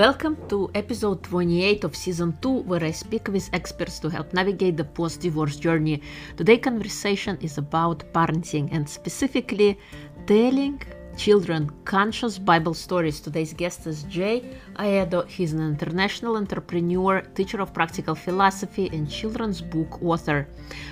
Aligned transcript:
Welcome 0.00 0.38
to 0.48 0.70
episode 0.74 1.22
28 1.24 1.84
of 1.84 1.94
season 1.94 2.34
2, 2.40 2.62
where 2.62 2.82
I 2.82 2.90
speak 2.90 3.28
with 3.28 3.50
experts 3.52 3.98
to 3.98 4.08
help 4.08 4.32
navigate 4.32 4.78
the 4.78 4.84
post 4.84 5.20
divorce 5.20 5.56
journey. 5.56 6.00
Today's 6.38 6.62
conversation 6.62 7.36
is 7.42 7.58
about 7.58 8.10
parenting 8.14 8.70
and 8.72 8.88
specifically 8.88 9.78
telling 10.26 10.80
children 11.20 11.70
conscious 11.84 12.38
Bible 12.38 12.72
stories. 12.72 13.20
Today's 13.20 13.52
guest 13.52 13.86
is 13.86 14.04
Jay 14.04 14.42
Aedo. 14.78 15.28
He's 15.28 15.52
an 15.52 15.60
international 15.60 16.36
entrepreneur, 16.36 17.20
teacher 17.34 17.60
of 17.60 17.74
practical 17.74 18.14
philosophy, 18.14 18.88
and 18.94 19.10
children's 19.10 19.60
book 19.60 20.02
author. 20.02 20.48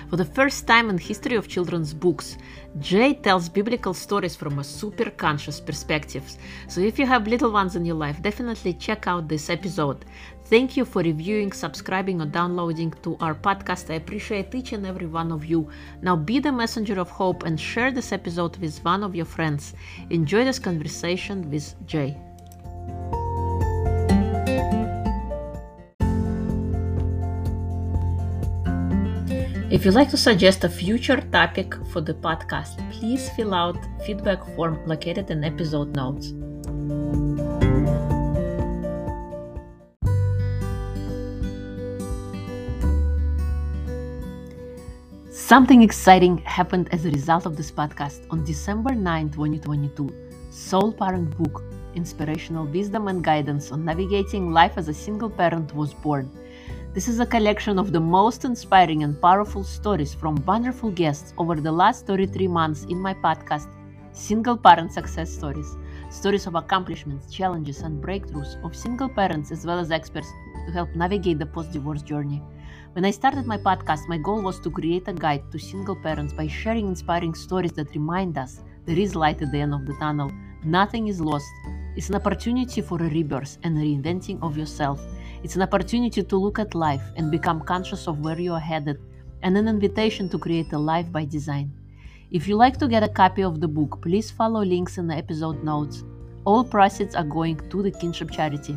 For 0.07 0.17
the 0.17 0.31
first 0.37 0.67
time 0.67 0.91
in 0.91 0.99
history 0.99 1.35
of 1.35 1.47
children's 1.47 1.95
books, 1.95 2.37
Jay 2.77 3.15
tells 3.15 3.49
biblical 3.49 3.95
stories 3.95 4.35
from 4.35 4.59
a 4.59 4.63
super 4.63 5.09
conscious 5.09 5.59
perspective. 5.59 6.23
So 6.67 6.79
if 6.79 6.99
you 6.99 7.07
have 7.07 7.27
little 7.27 7.51
ones 7.51 7.75
in 7.75 7.83
your 7.83 7.95
life, 7.95 8.21
definitely 8.21 8.73
check 8.73 9.07
out 9.07 9.27
this 9.27 9.49
episode. 9.49 10.05
Thank 10.49 10.75
you 10.75 10.83
for 10.83 11.03
reviewing, 11.03 11.51
subscribing, 11.51 12.19
or 12.21 12.25
downloading 12.25 12.91
to 13.03 13.15
our 13.21 13.35
podcast. 13.35 13.91
I 13.91 13.97
appreciate 13.97 14.55
each 14.55 14.73
and 14.73 14.83
every 14.83 15.05
one 15.05 15.31
of 15.31 15.45
you. 15.45 15.69
Now 16.01 16.15
be 16.15 16.39
the 16.39 16.51
messenger 16.51 16.99
of 16.99 17.07
hope 17.07 17.43
and 17.43 17.59
share 17.59 17.91
this 17.91 18.11
episode 18.11 18.57
with 18.57 18.83
one 18.83 19.03
of 19.03 19.13
your 19.15 19.27
friends. 19.27 19.75
Enjoy 20.09 20.43
this 20.43 20.57
conversation 20.57 21.51
with 21.51 21.75
Jay. 21.85 22.17
If 29.69 29.85
you'd 29.85 29.93
like 29.93 30.09
to 30.09 30.17
suggest 30.17 30.63
a 30.63 30.69
future 30.69 31.21
topic 31.31 31.75
for 31.93 32.01
the 32.01 32.15
podcast, 32.15 32.73
please 32.91 33.29
fill 33.35 33.53
out 33.53 33.77
feedback 34.03 34.43
form 34.55 34.83
located 34.87 35.29
in 35.29 35.43
episode 35.43 35.95
notes. 35.95 36.33
Something 45.49 45.81
exciting 45.81 46.37
happened 46.45 46.89
as 46.91 47.05
a 47.05 47.09
result 47.09 47.47
of 47.47 47.57
this 47.57 47.71
podcast. 47.71 48.27
On 48.29 48.43
December 48.43 48.93
9, 48.93 49.31
2022, 49.31 50.07
Soul 50.51 50.93
Parent 50.93 51.35
Book 51.35 51.63
Inspirational 51.95 52.67
Wisdom 52.67 53.07
and 53.07 53.23
Guidance 53.23 53.71
on 53.71 53.83
Navigating 53.83 54.51
Life 54.51 54.73
as 54.77 54.89
a 54.89 54.93
Single 54.93 55.31
Parent 55.31 55.73
was 55.73 55.91
born. 55.91 56.29
This 56.93 57.07
is 57.07 57.19
a 57.19 57.25
collection 57.25 57.79
of 57.79 57.91
the 57.91 57.99
most 57.99 58.45
inspiring 58.45 59.01
and 59.01 59.19
powerful 59.19 59.63
stories 59.63 60.13
from 60.13 60.35
wonderful 60.45 60.91
guests 60.91 61.33
over 61.39 61.55
the 61.55 61.71
last 61.71 62.05
33 62.05 62.47
months 62.47 62.83
in 62.83 62.99
my 62.99 63.15
podcast, 63.15 63.69
Single 64.11 64.55
Parent 64.55 64.93
Success 64.93 65.33
Stories. 65.33 65.77
Stories 66.11 66.45
of 66.45 66.53
accomplishments, 66.53 67.33
challenges, 67.33 67.79
and 67.81 68.03
breakthroughs 68.03 68.63
of 68.63 68.75
single 68.75 69.09
parents 69.09 69.51
as 69.51 69.65
well 69.65 69.79
as 69.79 69.89
experts 69.89 70.27
to 70.67 70.71
help 70.71 70.93
navigate 70.95 71.39
the 71.39 71.45
post 71.47 71.71
divorce 71.71 72.03
journey. 72.03 72.39
When 72.93 73.05
I 73.05 73.11
started 73.11 73.45
my 73.45 73.57
podcast, 73.57 74.07
my 74.07 74.17
goal 74.17 74.41
was 74.41 74.59
to 74.61 74.71
create 74.71 75.07
a 75.07 75.13
guide 75.13 75.43
to 75.51 75.59
single 75.59 75.95
parents 75.95 76.33
by 76.33 76.47
sharing 76.47 76.87
inspiring 76.87 77.35
stories 77.35 77.71
that 77.73 77.93
remind 77.93 78.35
us 78.35 78.63
there 78.85 78.97
is 78.97 79.15
light 79.15 79.43
at 79.43 79.51
the 79.51 79.59
end 79.59 79.75
of 79.75 79.85
the 79.85 79.93
tunnel. 79.99 80.31
Nothing 80.63 81.07
is 81.07 81.21
lost. 81.21 81.45
It's 81.95 82.09
an 82.09 82.15
opportunity 82.15 82.81
for 82.81 82.97
a 82.97 83.09
rebirth 83.09 83.59
and 83.61 83.77
reinventing 83.77 84.41
of 84.41 84.57
yourself. 84.57 84.99
It's 85.43 85.55
an 85.55 85.61
opportunity 85.61 86.23
to 86.23 86.35
look 86.35 86.57
at 86.57 86.73
life 86.73 87.03
and 87.15 87.29
become 87.29 87.61
conscious 87.61 88.07
of 88.07 88.21
where 88.21 88.39
you 88.39 88.53
are 88.53 88.59
headed, 88.59 88.99
and 89.43 89.55
an 89.55 89.67
invitation 89.67 90.27
to 90.29 90.39
create 90.39 90.73
a 90.73 90.79
life 90.79 91.11
by 91.11 91.25
design. 91.25 91.71
If 92.31 92.47
you 92.47 92.55
like 92.55 92.77
to 92.79 92.87
get 92.87 93.03
a 93.03 93.07
copy 93.07 93.43
of 93.43 93.61
the 93.61 93.67
book, 93.67 94.01
please 94.01 94.31
follow 94.31 94.63
links 94.63 94.97
in 94.97 95.05
the 95.05 95.15
episode 95.15 95.63
notes. 95.63 96.03
All 96.43 96.63
proceeds 96.63 97.15
are 97.15 97.23
going 97.23 97.69
to 97.69 97.83
the 97.83 97.91
Kinship 97.91 98.31
charity. 98.31 98.75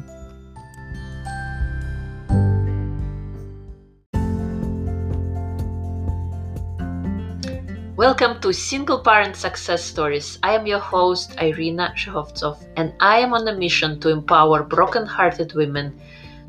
Welcome 8.02 8.40
to 8.40 8.52
Single 8.52 8.98
Parent 8.98 9.36
Success 9.36 9.84
Stories. 9.84 10.40
I 10.42 10.56
am 10.56 10.66
your 10.66 10.80
host, 10.80 11.36
Irina 11.40 11.94
Shehovsov, 11.96 12.58
and 12.76 12.92
I 12.98 13.20
am 13.20 13.32
on 13.32 13.46
a 13.46 13.54
mission 13.54 14.00
to 14.00 14.08
empower 14.08 14.64
broken-hearted 14.64 15.54
women 15.54 16.00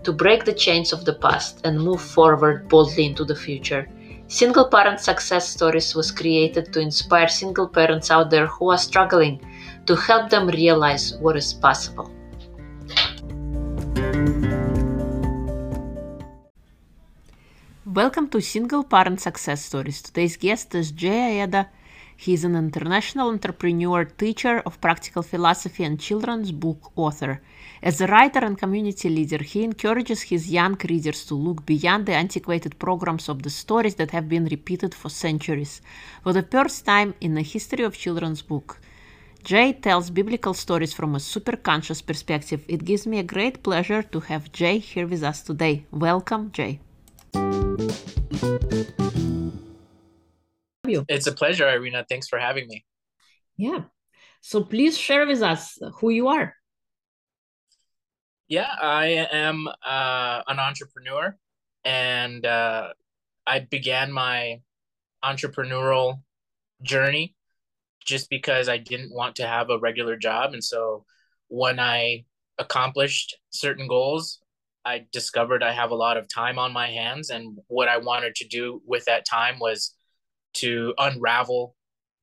to 0.02 0.12
break 0.12 0.46
the 0.46 0.54
chains 0.54 0.92
of 0.92 1.06
the 1.06 1.14
past 1.14 1.62
and 1.64 1.80
move 1.80 2.02
forward 2.02 2.68
boldly 2.70 3.06
into 3.06 3.24
the 3.24 3.36
future. 3.36 3.88
Single 4.26 4.68
Parent 4.68 5.00
Success 5.00 5.48
Stories 5.48 5.94
was 5.94 6.10
created 6.10 6.74
to 6.74 6.80
inspire 6.80 7.28
single 7.28 7.68
parents 7.68 8.10
out 8.10 8.32
there 8.32 8.48
who 8.48 8.72
are 8.72 8.80
struggling 8.80 9.40
to 9.86 9.96
help 9.96 10.32
them 10.32 10.48
realize 10.48 11.14
what 11.18 11.38
is 11.38 11.54
possible. 11.54 12.10
Welcome 17.96 18.30
to 18.30 18.42
Single 18.42 18.86
Parent 18.86 19.22
Success 19.22 19.66
Stories. 19.66 20.02
Today's 20.02 20.36
guest 20.36 20.74
is 20.74 20.92
Jay 20.92 21.40
Aedo. 21.44 21.68
He 22.18 22.34
is 22.34 22.44
an 22.44 22.56
international 22.56 23.30
entrepreneur, 23.30 24.04
teacher 24.06 24.64
of 24.66 24.82
practical 24.82 25.22
philosophy, 25.22 25.84
and 25.84 26.00
children's 26.00 26.52
book 26.52 26.92
author. 26.96 27.40
As 27.84 28.02
a 28.02 28.08
writer 28.08 28.40
and 28.40 28.58
community 28.58 29.10
leader, 29.10 29.44
he 29.44 29.64
encourages 29.64 30.24
his 30.24 30.50
young 30.52 30.76
readers 30.90 31.24
to 31.26 31.36
look 31.36 31.68
beyond 31.68 32.08
the 32.08 32.16
antiquated 32.16 32.80
programs 32.80 33.30
of 33.30 33.44
the 33.44 33.52
stories 33.52 33.94
that 33.96 34.10
have 34.10 34.28
been 34.28 34.46
repeated 34.46 34.96
for 34.96 35.10
centuries. 35.10 35.80
For 36.24 36.34
the 36.34 36.42
first 36.42 36.86
time 36.86 37.14
in 37.22 37.36
the 37.36 37.44
history 37.44 37.84
of 37.84 37.96
children's 37.96 38.42
book, 38.42 38.82
Jay 39.44 39.72
tells 39.72 40.10
biblical 40.10 40.56
stories 40.56 40.94
from 40.94 41.14
a 41.14 41.20
super 41.20 41.56
conscious 41.56 42.02
perspective. 42.02 42.66
It 42.68 42.86
gives 42.86 43.06
me 43.06 43.20
a 43.20 43.30
great 43.36 43.62
pleasure 43.62 44.02
to 44.02 44.20
have 44.22 44.52
Jay 44.52 44.80
here 44.80 45.06
with 45.06 45.22
us 45.22 45.44
today. 45.44 45.86
Welcome, 45.92 46.52
Jay. 46.52 46.80
It's 51.08 51.28
a 51.28 51.32
pleasure, 51.32 51.68
Irina. 51.70 52.06
Thanks 52.08 52.28
for 52.28 52.40
having 52.40 52.68
me. 52.68 52.86
Yeah. 53.58 53.84
So 54.42 54.64
please 54.64 54.98
share 54.98 55.26
with 55.26 55.42
us 55.42 55.78
who 56.00 56.10
you 56.10 56.28
are. 56.28 56.56
Yeah, 58.48 58.70
I 58.82 59.28
am 59.32 59.68
uh, 59.68 60.42
an 60.48 60.60
entrepreneur, 60.60 61.38
and 61.86 62.46
uh, 62.46 62.90
I 63.48 63.60
began 63.60 64.12
my 64.12 64.62
entrepreneurial 65.24 66.22
journey 66.82 67.36
just 68.06 68.30
because 68.30 68.68
I 68.68 68.78
didn't 68.78 69.14
want 69.14 69.38
to 69.38 69.48
have 69.48 69.70
a 69.70 69.80
regular 69.80 70.18
job. 70.18 70.54
And 70.54 70.64
so 70.64 71.06
when 71.48 71.80
I 71.80 72.26
accomplished 72.60 73.38
certain 73.50 73.88
goals, 73.88 74.43
I 74.86 75.06
discovered 75.12 75.64
I 75.64 75.72
have 75.72 75.92
a 75.92 75.96
lot 75.96 76.18
of 76.18 76.28
time 76.28 76.60
on 76.60 76.74
my 76.74 76.88
hands. 76.88 77.30
And 77.30 77.58
what 77.68 77.88
I 77.88 77.98
wanted 77.98 78.36
to 78.36 78.48
do 78.48 78.82
with 78.86 79.06
that 79.06 79.26
time 79.26 79.60
was 79.60 79.96
to 80.56 80.94
unravel 80.98 81.76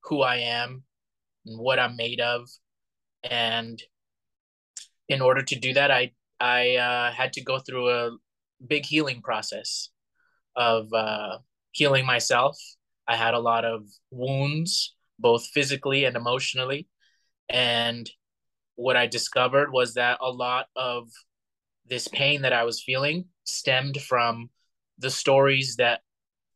who 0.04 0.22
I 0.22 0.37
am 0.37 0.84
and 1.47 1.59
what 1.59 1.78
I'm 1.78 1.97
made 1.97 2.20
of. 2.20 2.49
And 3.22 3.82
in 5.09 5.20
order 5.20 5.43
to 5.43 5.59
do 5.59 5.72
that, 5.75 5.91
I 5.91 6.12
I 6.38 6.76
uh, 6.76 7.12
had 7.12 7.34
to 7.34 7.43
go 7.43 7.59
through 7.59 7.91
a 7.91 8.10
big 8.66 8.87
healing 8.87 9.20
process 9.20 9.91
of 10.56 10.93
uh, 10.93 11.38
healing 11.72 12.06
myself. 12.06 12.59
I 13.06 13.16
had 13.16 13.34
a 13.34 13.38
lot 13.38 13.65
of 13.65 13.87
wounds, 14.10 14.94
both 15.19 15.47
physically 15.47 16.04
and 16.04 16.16
emotionally. 16.16 16.88
And 17.49 18.09
what 18.76 18.97
I 18.97 19.06
discovered 19.06 19.72
was 19.72 19.94
that 19.94 20.19
a 20.20 20.31
lot 20.31 20.66
of 20.76 21.09
this 21.90 22.08
pain 22.08 22.42
that 22.42 22.52
I 22.52 22.64
was 22.64 22.82
feeling 22.82 23.26
stemmed 23.44 24.00
from 24.00 24.48
the 24.98 25.10
stories 25.10 25.76
that 25.76 26.00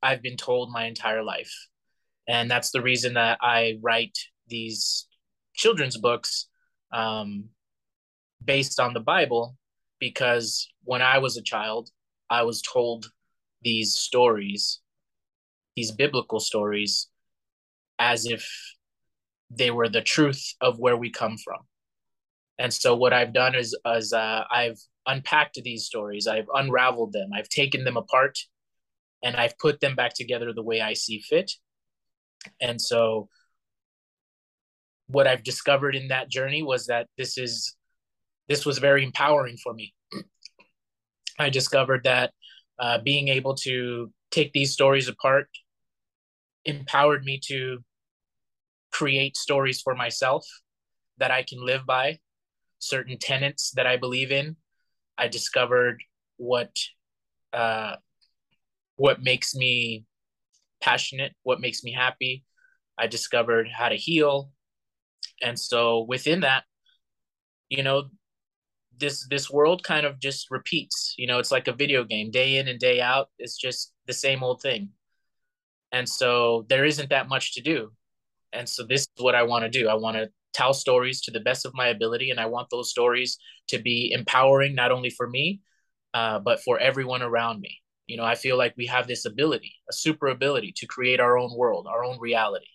I've 0.03 0.23
been 0.23 0.37
told 0.37 0.71
my 0.71 0.87
entire 0.87 1.23
life. 1.23 1.53
And 2.29 2.51
that's 2.51 2.71
the 2.71 2.81
reason 2.81 3.15
that 3.15 3.39
I 3.43 3.79
write 3.83 4.17
these 4.49 5.07
children's 5.55 5.97
books 5.97 6.49
um, 6.93 7.47
based 8.43 8.79
on 8.79 8.95
the 8.95 9.01
Bible 9.01 9.57
because 9.99 10.69
when 10.85 11.03
I 11.03 11.19
was 11.19 11.37
a 11.37 11.43
child, 11.43 11.91
I 12.31 12.43
was 12.43 12.63
told 12.63 13.11
these 13.63 13.95
stories, 13.95 14.81
these 15.77 15.91
biblical 15.91 16.41
stories, 16.41 17.09
as 17.99 18.27
if 18.27 18.49
they 19.51 19.71
were 19.71 19.89
the 19.89 20.03
truth 20.03 20.55
of 20.61 20.79
where 20.79 20.97
we 20.97 21.11
come 21.11 21.37
from. 21.39 21.61
And 22.59 22.73
so 22.73 22.95
what 22.95 23.13
I've 23.13 23.33
done 23.33 23.55
is, 23.55 23.77
is 23.87 24.13
uh, 24.13 24.45
I've 24.51 24.79
unpacked 25.07 25.61
these 25.63 25.85
stories, 25.85 26.27
I've 26.27 26.49
unraveled 26.53 27.13
them, 27.13 27.31
I've 27.35 27.49
taken 27.49 27.85
them 27.85 27.97
apart, 27.97 28.39
and 29.23 29.37
I've 29.37 29.59
put 29.59 29.81
them 29.81 29.95
back 29.95 30.15
together 30.15 30.53
the 30.53 30.63
way 30.63 30.81
I 30.81 30.95
see 30.95 31.21
fit. 31.21 31.53
And 32.61 32.81
so 32.81 33.29
what 35.07 35.27
I've 35.27 35.43
discovered 35.43 35.95
in 35.95 36.09
that 36.09 36.31
journey 36.31 36.63
was 36.63 36.87
that 36.87 37.09
this 37.17 37.39
is 37.39 37.77
this 38.49 38.67
was 38.67 38.79
very 38.79 39.03
empowering 39.03 39.57
for 39.57 39.73
me. 39.73 39.95
I 41.39 41.49
discovered 41.49 42.05
that 42.05 42.33
uh, 42.79 42.99
being 42.99 43.29
able 43.29 43.55
to 43.55 44.13
take 44.31 44.53
these 44.53 44.73
stories 44.73 45.09
apart 45.09 45.49
empowered 46.65 47.25
me 47.25 47.41
to 47.47 47.79
create 48.93 49.37
stories 49.37 49.81
for 49.81 49.95
myself 49.95 50.47
that 51.19 51.31
I 51.31 51.43
can 51.43 51.65
live 51.65 51.87
by, 51.87 52.19
certain 52.79 53.19
tenets 53.19 53.71
that 53.73 53.87
I 53.87 53.97
believe 53.97 54.31
in, 54.31 54.57
I 55.19 55.29
discovered 55.29 56.03
what 56.37 56.77
uh, 57.53 57.97
what 58.97 59.23
makes 59.23 59.55
me 59.55 60.05
passionate, 60.81 61.33
what 61.43 61.61
makes 61.61 61.83
me 61.83 61.93
happy. 61.93 62.45
I 62.99 63.07
discovered 63.07 63.69
how 63.77 63.89
to 63.89 63.97
heal, 63.97 64.51
and 65.43 65.59
so 65.59 66.05
within 66.09 66.41
that, 66.41 66.65
you 67.69 67.83
know, 67.83 68.05
this 68.99 69.27
this 69.29 69.51
world 69.51 69.83
kind 69.83 70.07
of 70.07 70.21
just 70.21 70.51
repeats. 70.51 71.15
You 71.19 71.27
know, 71.27 71.39
it's 71.39 71.51
like 71.51 71.69
a 71.69 71.73
video 71.73 72.05
game, 72.05 72.31
day 72.31 72.57
in 72.57 72.69
and 72.69 72.79
day 72.79 73.01
out. 73.01 73.31
It's 73.39 73.57
just 73.57 73.93
the 74.07 74.13
same 74.13 74.43
old 74.43 74.63
thing, 74.63 74.91
and 75.93 76.09
so 76.09 76.67
there 76.69 76.85
isn't 76.85 77.11
that 77.11 77.29
much 77.29 77.55
to 77.55 77.63
do. 77.63 77.93
And 78.53 78.69
so 78.69 78.85
this 78.85 79.03
is 79.03 79.09
what 79.19 79.35
I 79.35 79.43
want 79.43 79.65
to 79.65 79.69
do. 79.71 79.89
I 79.89 79.95
want 79.95 80.17
to 80.17 80.31
tell 80.55 80.75
stories 80.75 81.21
to 81.23 81.31
the 81.31 81.41
best 81.41 81.67
of 81.67 81.75
my 81.75 81.89
ability, 81.89 82.31
and 82.31 82.41
I 82.41 82.47
want 82.47 82.69
those 82.71 82.91
stories 82.91 83.39
to 83.69 83.79
be 83.79 84.13
empowering 84.13 84.75
not 84.75 84.93
only 84.93 85.11
for 85.11 85.29
me, 85.29 85.61
uh, 86.15 86.39
but 86.39 86.61
for 86.63 86.79
everyone 86.79 87.23
around 87.23 87.61
me. 87.61 87.81
You 88.07 88.17
know, 88.17 88.25
I 88.25 88.35
feel 88.35 88.57
like 88.57 88.75
we 88.77 88.87
have 88.87 89.07
this 89.07 89.25
ability, 89.25 89.73
a 89.91 89.93
super 89.93 90.29
ability, 90.29 90.73
to 90.77 90.87
create 90.87 91.21
our 91.21 91.39
own 91.39 91.57
world, 91.57 91.87
our 91.89 92.05
own 92.05 92.19
reality, 92.21 92.67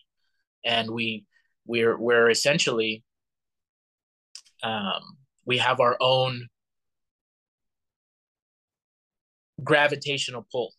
and 0.65 0.89
we 0.91 1.25
we're 1.65 1.97
we're 1.97 2.29
essentially 2.29 3.03
um, 4.63 5.17
we 5.45 5.57
have 5.57 5.79
our 5.79 5.97
own 6.01 6.47
gravitational 9.63 10.45
pull 10.51 10.73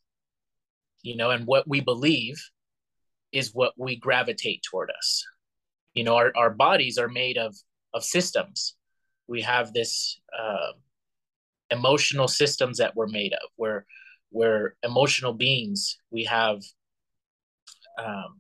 you 1.03 1.17
know 1.17 1.31
and 1.31 1.47
what 1.47 1.69
we 1.69 1.81
believe 1.81 2.43
is 3.33 3.55
what 3.55 3.73
we 3.77 3.97
gravitate 3.97 4.63
toward 4.63 4.91
us 4.97 5.25
you 6.01 6.05
know 6.05 6.17
our, 6.17 6.33
our 6.35 6.49
bodies 6.49 6.97
are 6.97 7.11
made 7.11 7.37
of 7.37 7.55
of 7.93 8.03
systems. 8.03 8.75
We 9.29 9.43
have 9.43 9.75
this 9.75 10.19
uh, 10.33 10.73
emotional 11.71 12.27
systems 12.27 12.79
that 12.79 12.97
we're 12.97 13.07
made 13.07 13.35
of. 13.35 13.51
We're 13.59 13.85
we're 14.31 14.77
emotional 14.83 15.35
beings. 15.35 15.99
We 16.11 16.25
have 16.25 16.63
um, 17.99 18.39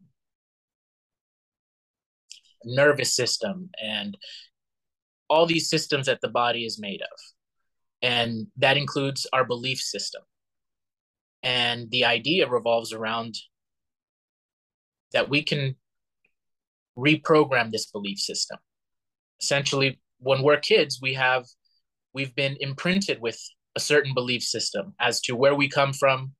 nervous 2.64 3.14
system 3.14 3.68
and 3.78 4.16
all 5.28 5.44
these 5.44 5.68
systems 5.68 6.06
that 6.06 6.22
the 6.22 6.30
body 6.30 6.64
is 6.64 6.80
made 6.80 7.02
of. 7.02 7.18
And 8.00 8.46
that 8.56 8.78
includes 8.78 9.26
our 9.34 9.44
belief 9.44 9.80
system. 9.80 10.22
And 11.42 11.90
the 11.90 12.06
idea 12.06 12.48
revolves 12.48 12.94
around 12.94 13.34
that 15.12 15.28
we 15.28 15.42
can 15.42 15.76
reprogram 17.00 17.70
this 17.70 17.86
belief 17.86 18.18
system. 18.18 18.58
Essentially 19.40 20.00
when 20.20 20.42
we're 20.42 20.58
kids 20.58 21.00
we 21.00 21.14
have 21.14 21.46
we've 22.12 22.34
been 22.34 22.56
imprinted 22.60 23.20
with 23.20 23.40
a 23.76 23.80
certain 23.80 24.14
belief 24.14 24.42
system 24.42 24.94
as 25.00 25.20
to 25.22 25.34
where 25.34 25.54
we 25.54 25.68
come 25.68 25.92
from 25.92 26.32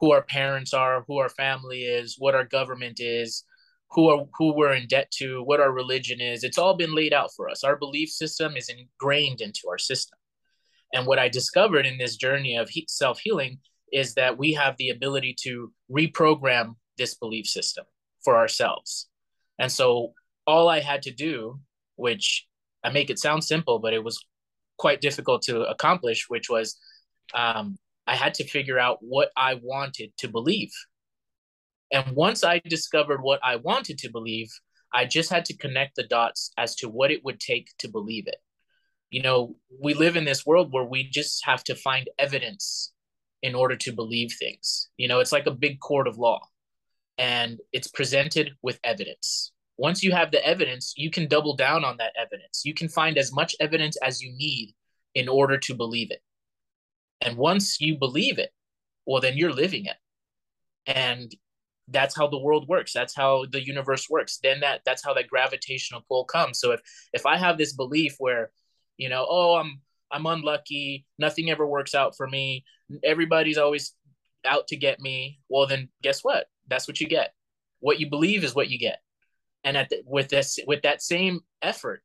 who 0.00 0.12
our 0.12 0.22
parents 0.22 0.74
are 0.74 1.04
who 1.06 1.18
our 1.18 1.28
family 1.30 1.82
is 1.82 2.16
what 2.18 2.34
our 2.34 2.44
government 2.44 3.00
is 3.00 3.44
who 3.92 4.08
are 4.08 4.24
who 4.38 4.54
we're 4.54 4.74
in 4.74 4.86
debt 4.86 5.10
to 5.10 5.42
what 5.42 5.60
our 5.60 5.72
religion 5.72 6.20
is. 6.20 6.44
It's 6.44 6.58
all 6.58 6.76
been 6.76 6.94
laid 6.94 7.12
out 7.12 7.30
for 7.34 7.50
us. 7.50 7.64
Our 7.64 7.74
belief 7.74 8.08
system 8.08 8.56
is 8.56 8.68
ingrained 8.68 9.40
into 9.40 9.62
our 9.68 9.78
system. 9.78 10.16
And 10.92 11.06
what 11.06 11.18
i 11.18 11.28
discovered 11.28 11.86
in 11.86 11.98
this 11.98 12.16
journey 12.16 12.56
of 12.56 12.70
self-healing 12.88 13.58
is 13.92 14.14
that 14.14 14.38
we 14.38 14.52
have 14.52 14.76
the 14.76 14.90
ability 14.90 15.34
to 15.42 15.72
reprogram 15.90 16.76
this 16.98 17.14
belief 17.14 17.46
system 17.46 17.84
for 18.24 18.36
ourselves 18.36 19.09
and 19.60 19.70
so 19.70 20.14
all 20.46 20.68
I 20.68 20.80
had 20.80 21.02
to 21.02 21.12
do, 21.12 21.60
which 21.96 22.46
I 22.82 22.88
make 22.90 23.10
it 23.10 23.18
sound 23.18 23.44
simple, 23.44 23.78
but 23.78 23.92
it 23.92 24.02
was 24.02 24.18
quite 24.78 25.02
difficult 25.02 25.42
to 25.42 25.62
accomplish, 25.64 26.24
which 26.28 26.48
was 26.48 26.78
um, 27.34 27.78
I 28.06 28.16
had 28.16 28.32
to 28.34 28.48
figure 28.48 28.78
out 28.78 28.98
what 29.02 29.28
I 29.36 29.60
wanted 29.62 30.16
to 30.16 30.28
believe. 30.28 30.72
And 31.92 32.16
once 32.16 32.42
I 32.42 32.60
discovered 32.66 33.20
what 33.20 33.38
I 33.44 33.56
wanted 33.56 33.98
to 33.98 34.10
believe, 34.10 34.48
I 34.94 35.04
just 35.04 35.28
had 35.28 35.44
to 35.46 35.56
connect 35.56 35.96
the 35.96 36.04
dots 36.04 36.52
as 36.56 36.74
to 36.76 36.88
what 36.88 37.10
it 37.10 37.22
would 37.24 37.38
take 37.38 37.68
to 37.80 37.88
believe 37.88 38.26
it. 38.26 38.38
You 39.10 39.22
know, 39.22 39.56
we 39.78 39.92
live 39.92 40.16
in 40.16 40.24
this 40.24 40.46
world 40.46 40.72
where 40.72 40.84
we 40.84 41.04
just 41.04 41.44
have 41.44 41.62
to 41.64 41.74
find 41.74 42.08
evidence 42.18 42.92
in 43.42 43.54
order 43.54 43.76
to 43.76 43.92
believe 43.92 44.32
things. 44.38 44.88
You 44.96 45.08
know, 45.08 45.20
it's 45.20 45.32
like 45.32 45.46
a 45.46 45.50
big 45.50 45.80
court 45.80 46.08
of 46.08 46.16
law 46.16 46.40
and 47.20 47.60
it's 47.72 47.88
presented 47.88 48.52
with 48.62 48.80
evidence. 48.82 49.52
Once 49.76 50.02
you 50.02 50.10
have 50.10 50.32
the 50.32 50.44
evidence, 50.44 50.94
you 50.96 51.10
can 51.10 51.28
double 51.28 51.54
down 51.54 51.84
on 51.84 51.98
that 51.98 52.14
evidence. 52.18 52.62
You 52.64 52.72
can 52.72 52.88
find 52.88 53.18
as 53.18 53.30
much 53.30 53.54
evidence 53.60 53.98
as 54.02 54.22
you 54.22 54.32
need 54.32 54.74
in 55.14 55.28
order 55.28 55.58
to 55.58 55.74
believe 55.74 56.10
it. 56.10 56.22
And 57.20 57.36
once 57.36 57.78
you 57.78 57.98
believe 57.98 58.38
it, 58.38 58.50
well, 59.04 59.20
then 59.20 59.36
you're 59.36 59.52
living 59.52 59.84
it. 59.84 59.96
And 60.86 61.30
that's 61.88 62.16
how 62.16 62.26
the 62.26 62.38
world 62.38 62.66
works. 62.68 62.94
That's 62.94 63.14
how 63.14 63.44
the 63.52 63.64
universe 63.64 64.08
works. 64.08 64.38
Then 64.42 64.60
that 64.60 64.80
that's 64.86 65.04
how 65.04 65.12
that 65.14 65.28
gravitational 65.28 66.04
pull 66.08 66.24
comes. 66.24 66.58
So 66.58 66.72
if 66.72 66.80
if 67.12 67.26
I 67.26 67.36
have 67.36 67.58
this 67.58 67.74
belief 67.74 68.14
where, 68.18 68.50
you 68.96 69.10
know, 69.10 69.26
oh, 69.28 69.56
I'm 69.56 69.82
I'm 70.10 70.24
unlucky, 70.24 71.04
nothing 71.18 71.50
ever 71.50 71.66
works 71.66 71.94
out 71.94 72.16
for 72.16 72.26
me, 72.26 72.64
everybody's 73.04 73.58
always 73.58 73.94
out 74.46 74.68
to 74.68 74.76
get 74.76 75.00
me, 75.00 75.40
well 75.50 75.66
then 75.66 75.90
guess 76.02 76.24
what? 76.24 76.46
That's 76.70 76.88
what 76.88 77.00
you 77.00 77.08
get. 77.08 77.34
What 77.80 78.00
you 78.00 78.08
believe 78.08 78.44
is 78.44 78.54
what 78.54 78.70
you 78.70 78.78
get. 78.78 79.00
And 79.64 79.76
at 79.76 79.90
the, 79.90 80.02
with 80.06 80.28
this 80.28 80.58
with 80.66 80.82
that 80.82 81.02
same 81.02 81.40
effort, 81.60 82.02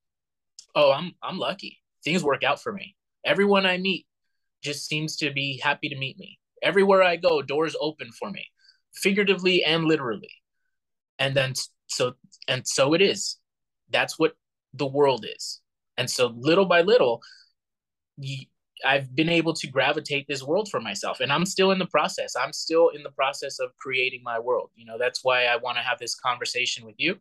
oh, 0.75 0.91
I'm 0.91 1.13
I'm 1.23 1.37
lucky. 1.37 1.79
Things 2.03 2.23
work 2.23 2.43
out 2.43 2.61
for 2.61 2.73
me. 2.73 2.95
Everyone 3.23 3.65
I 3.65 3.77
meet 3.77 4.05
just 4.61 4.87
seems 4.87 5.15
to 5.17 5.31
be 5.31 5.59
happy 5.63 5.89
to 5.89 5.97
meet 5.97 6.17
me. 6.17 6.39
Everywhere 6.61 7.03
I 7.03 7.15
go, 7.15 7.41
doors 7.41 7.75
open 7.79 8.11
for 8.11 8.29
me, 8.29 8.45
figuratively 8.93 9.63
and 9.63 9.85
literally. 9.85 10.31
And 11.19 11.35
then 11.35 11.53
so 11.87 12.13
and 12.47 12.67
so 12.67 12.93
it 12.93 13.01
is. 13.01 13.37
That's 13.89 14.19
what 14.19 14.33
the 14.73 14.87
world 14.87 15.25
is. 15.25 15.61
And 15.97 16.09
so 16.09 16.33
little 16.35 16.65
by 16.65 16.81
little, 16.81 17.21
I've 18.83 19.15
been 19.15 19.29
able 19.29 19.53
to 19.53 19.67
gravitate 19.67 20.25
this 20.27 20.43
world 20.43 20.69
for 20.69 20.81
myself 20.81 21.19
and 21.21 21.31
I'm 21.31 21.45
still 21.45 21.71
in 21.71 21.79
the 21.79 21.85
process. 21.85 22.35
I'm 22.35 22.51
still 22.51 22.89
in 22.89 23.03
the 23.03 23.11
process 23.11 23.59
of 23.59 23.75
creating 23.77 24.21
my 24.23 24.39
world. 24.39 24.71
You 24.75 24.85
know, 24.85 24.97
that's 24.97 25.23
why 25.23 25.45
I 25.45 25.55
want 25.57 25.77
to 25.77 25.83
have 25.83 25.99
this 25.99 26.15
conversation 26.15 26.85
with 26.85 26.95
you 26.97 27.17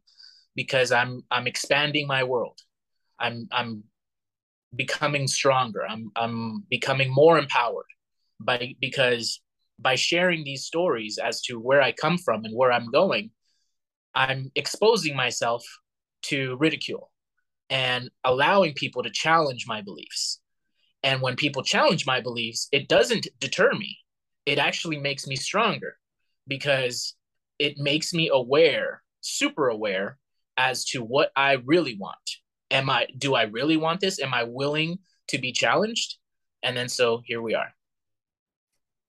because 0.57 0.91
I'm 0.93 1.23
I'm 1.31 1.47
expanding 1.47 2.07
my 2.07 2.25
world. 2.25 2.59
I'm 3.19 3.49
I'm 3.53 3.85
becoming 4.75 5.29
stronger. 5.29 5.87
I'm 5.89 6.11
I'm 6.17 6.65
becoming 6.69 7.13
more 7.13 7.39
empowered 7.39 7.87
by 8.41 8.75
because 8.81 9.41
by 9.79 9.95
sharing 9.95 10.45
these 10.45 10.65
stories 10.65 11.19
as 11.19 11.43
to 11.43 11.59
where 11.59 11.83
I 11.83 11.93
come 11.93 12.19
from 12.19 12.45
and 12.45 12.57
where 12.57 12.73
I'm 12.73 12.91
going, 12.91 13.31
I'm 14.15 14.51
exposing 14.55 15.17
myself 15.17 15.65
to 16.23 16.57
ridicule 16.59 17.11
and 17.71 18.11
allowing 18.25 18.73
people 18.75 19.03
to 19.03 19.11
challenge 19.11 19.65
my 19.67 19.83
beliefs 19.83 20.41
and 21.05 21.21
when 21.21 21.37
people 21.37 21.63
challenge 21.63 22.07
my 22.07 22.21
beliefs, 22.23 22.67
it 22.73 22.89
doesn't 22.89 23.29
deter 23.39 23.71
me. 23.73 23.99
It 24.47 24.59
actually 24.59 24.99
makes 24.99 25.27
me 25.27 25.37
stronger 25.37 25.97
because 26.49 27.15
it 27.59 27.79
makes 27.79 28.15
me 28.15 28.31
aware, 28.33 29.03
super 29.21 29.69
aware 29.69 30.19
as 30.57 30.87
to 30.87 31.05
what 31.05 31.31
I 31.37 31.53
really 31.65 31.97
want. 31.99 32.27
Am 32.71 32.89
I 32.89 33.07
do 33.17 33.35
I 33.35 33.43
really 33.43 33.77
want 33.77 34.01
this? 34.01 34.19
Am 34.19 34.33
I 34.33 34.45
willing 34.45 34.99
to 35.29 35.39
be 35.39 35.53
challenged? 35.53 36.17
And 36.63 36.75
then 36.77 36.89
so 36.89 37.21
here 37.25 37.43
we 37.43 37.55
are. 37.55 37.71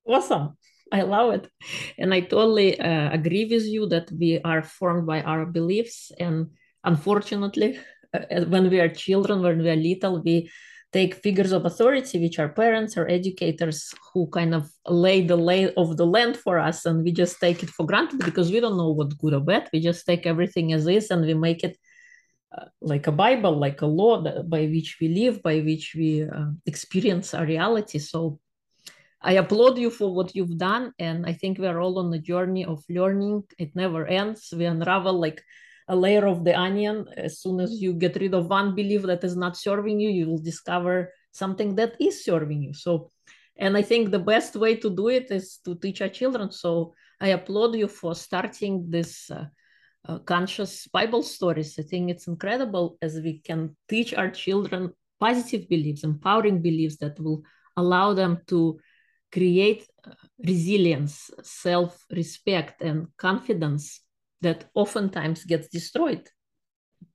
Awesome. 0.05 0.57
I 0.91 1.01
love 1.01 1.33
it. 1.33 1.49
And 1.97 2.13
I 2.13 2.21
totally 2.21 2.79
uh, 2.79 3.09
agree 3.11 3.45
with 3.45 3.65
you 3.65 3.87
that 3.87 4.11
we 4.11 4.39
are 4.41 4.61
formed 4.61 5.07
by 5.07 5.21
our 5.21 5.45
beliefs. 5.45 6.11
And 6.19 6.51
unfortunately, 6.83 7.79
uh, 8.13 8.45
when 8.47 8.69
we 8.69 8.79
are 8.81 8.89
children, 8.89 9.41
when 9.41 9.63
we 9.63 9.69
are 9.69 9.75
little, 9.75 10.21
we 10.21 10.51
take 10.95 11.21
figures 11.27 11.51
of 11.51 11.65
authority, 11.65 12.17
which 12.21 12.39
are 12.39 12.57
parents 12.63 12.95
or 12.95 13.05
educators 13.09 13.93
who 14.13 14.21
kind 14.37 14.55
of 14.55 14.63
lay 14.87 15.19
the 15.31 15.35
lay 15.35 15.63
of 15.73 15.97
the 15.97 16.05
land 16.15 16.37
for 16.37 16.55
us, 16.57 16.85
and 16.85 17.03
we 17.03 17.11
just 17.11 17.35
take 17.45 17.59
it 17.63 17.69
for 17.75 17.85
granted 17.85 18.19
because 18.29 18.49
we 18.49 18.61
don't 18.61 18.77
know 18.77 18.91
what 18.91 19.17
good 19.17 19.33
or 19.33 19.41
bad. 19.41 19.63
We 19.73 19.81
just 19.81 20.05
take 20.05 20.25
everything 20.25 20.71
as 20.71 20.87
is 20.87 21.11
and 21.11 21.25
we 21.25 21.33
make 21.33 21.61
it 21.67 21.75
uh, 22.57 22.67
like 22.81 23.07
a 23.07 23.17
Bible, 23.25 23.53
like 23.65 23.81
a 23.81 23.93
law 24.01 24.21
that, 24.23 24.49
by 24.49 24.61
which 24.67 24.97
we 25.01 25.07
live, 25.09 25.43
by 25.43 25.59
which 25.59 25.85
we 25.99 26.23
uh, 26.23 26.51
experience 26.65 27.33
our 27.33 27.45
reality. 27.45 27.99
So 27.99 28.39
I 29.21 29.33
applaud 29.33 29.77
you 29.77 29.89
for 29.89 30.15
what 30.15 30.33
you've 30.35 30.57
done, 30.57 30.93
and 30.97 31.25
I 31.25 31.33
think 31.33 31.59
we 31.59 31.67
are 31.67 31.81
all 31.81 31.99
on 31.99 32.13
a 32.13 32.25
journey 32.31 32.63
of 32.63 32.79
learning. 32.87 33.43
It 33.59 33.75
never 33.75 34.05
ends. 34.05 34.53
We 34.55 34.63
unravel 34.63 35.19
like 35.19 35.43
a 35.87 35.95
layer 35.95 36.25
of 36.25 36.43
the 36.43 36.57
onion. 36.57 37.05
As 37.15 37.39
soon 37.39 37.59
as 37.59 37.81
you 37.81 37.93
get 37.93 38.15
rid 38.15 38.33
of 38.33 38.47
one 38.47 38.75
belief 38.75 39.03
that 39.03 39.23
is 39.23 39.35
not 39.35 39.57
serving 39.57 39.99
you, 39.99 40.09
you 40.09 40.27
will 40.27 40.41
discover 40.41 41.11
something 41.31 41.75
that 41.75 41.95
is 41.99 42.23
serving 42.23 42.63
you. 42.63 42.73
So, 42.73 43.09
and 43.57 43.77
I 43.77 43.81
think 43.81 44.11
the 44.11 44.19
best 44.19 44.55
way 44.55 44.75
to 44.77 44.89
do 44.89 45.09
it 45.09 45.31
is 45.31 45.59
to 45.65 45.75
teach 45.75 46.01
our 46.01 46.09
children. 46.09 46.51
So 46.51 46.93
I 47.21 47.29
applaud 47.29 47.75
you 47.75 47.87
for 47.87 48.15
starting 48.15 48.89
this 48.89 49.29
uh, 49.29 49.45
uh, 50.07 50.19
conscious 50.19 50.87
Bible 50.87 51.23
stories. 51.23 51.77
I 51.79 51.83
think 51.83 52.09
it's 52.09 52.27
incredible 52.27 52.97
as 53.01 53.19
we 53.21 53.39
can 53.39 53.75
teach 53.87 54.13
our 54.13 54.29
children 54.29 54.93
positive 55.19 55.67
beliefs, 55.69 56.03
empowering 56.03 56.61
beliefs 56.61 56.97
that 56.97 57.19
will 57.19 57.43
allow 57.77 58.13
them 58.13 58.41
to 58.47 58.79
create 59.31 59.87
uh, 60.05 60.11
resilience, 60.45 61.31
self 61.43 62.05
respect, 62.11 62.81
and 62.81 63.07
confidence 63.17 64.01
that 64.45 64.69
oftentimes 64.73 65.43
gets 65.43 65.67
destroyed 65.67 66.29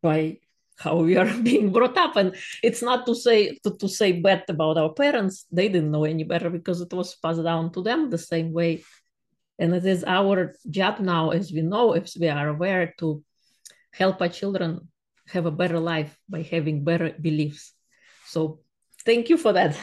by 0.03 0.39
how 0.79 0.97
we 0.97 1.17
are 1.17 1.31
being 1.51 1.71
brought 1.71 1.97
up. 1.97 2.17
And 2.17 2.35
it's 2.63 2.83
not 2.83 3.07
to 3.07 3.15
say 3.15 3.59
to, 3.63 3.77
to 3.79 3.89
say 3.89 4.21
bad 4.21 4.45
about 4.49 4.79
our 4.79 4.93
parents. 4.93 5.47
They 5.51 5.69
didn't 5.69 5.93
know 5.93 6.05
any 6.05 6.25
better 6.25 6.51
because 6.51 6.81
it 6.81 6.93
was 6.93 7.15
passed 7.15 7.45
down 7.45 7.73
to 7.73 7.83
them 7.83 8.11
the 8.11 8.19
same 8.19 8.53
way. 8.53 8.83
And 9.59 9.75
it 9.75 9.85
is 9.85 10.05
our 10.05 10.55
job 10.69 11.01
now 11.01 11.31
as 11.31 11.53
we 11.53 11.63
know 11.63 11.93
if 11.93 12.13
we 12.19 12.29
are 12.29 12.49
aware 12.49 12.95
to 12.99 13.23
help 13.93 14.21
our 14.21 14.29
children 14.29 14.89
have 15.29 15.47
a 15.47 15.51
better 15.51 15.79
life 15.79 16.17
by 16.29 16.43
having 16.43 16.83
better 16.83 17.15
beliefs. 17.21 17.75
So 18.27 18.61
thank 19.05 19.29
you 19.29 19.37
for 19.37 19.53
that. 19.53 19.77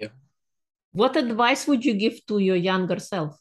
Yeah. 0.00 0.10
what 0.90 1.16
advice 1.16 1.68
would 1.68 1.84
you 1.84 1.94
give 1.94 2.24
to 2.26 2.38
your 2.38 2.56
younger 2.56 2.98
self 2.98 3.38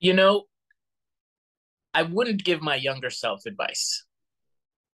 you 0.00 0.12
know 0.12 0.44
I 1.96 2.02
wouldn't 2.02 2.44
give 2.44 2.60
my 2.60 2.74
younger 2.74 3.08
self 3.08 3.46
advice. 3.46 4.04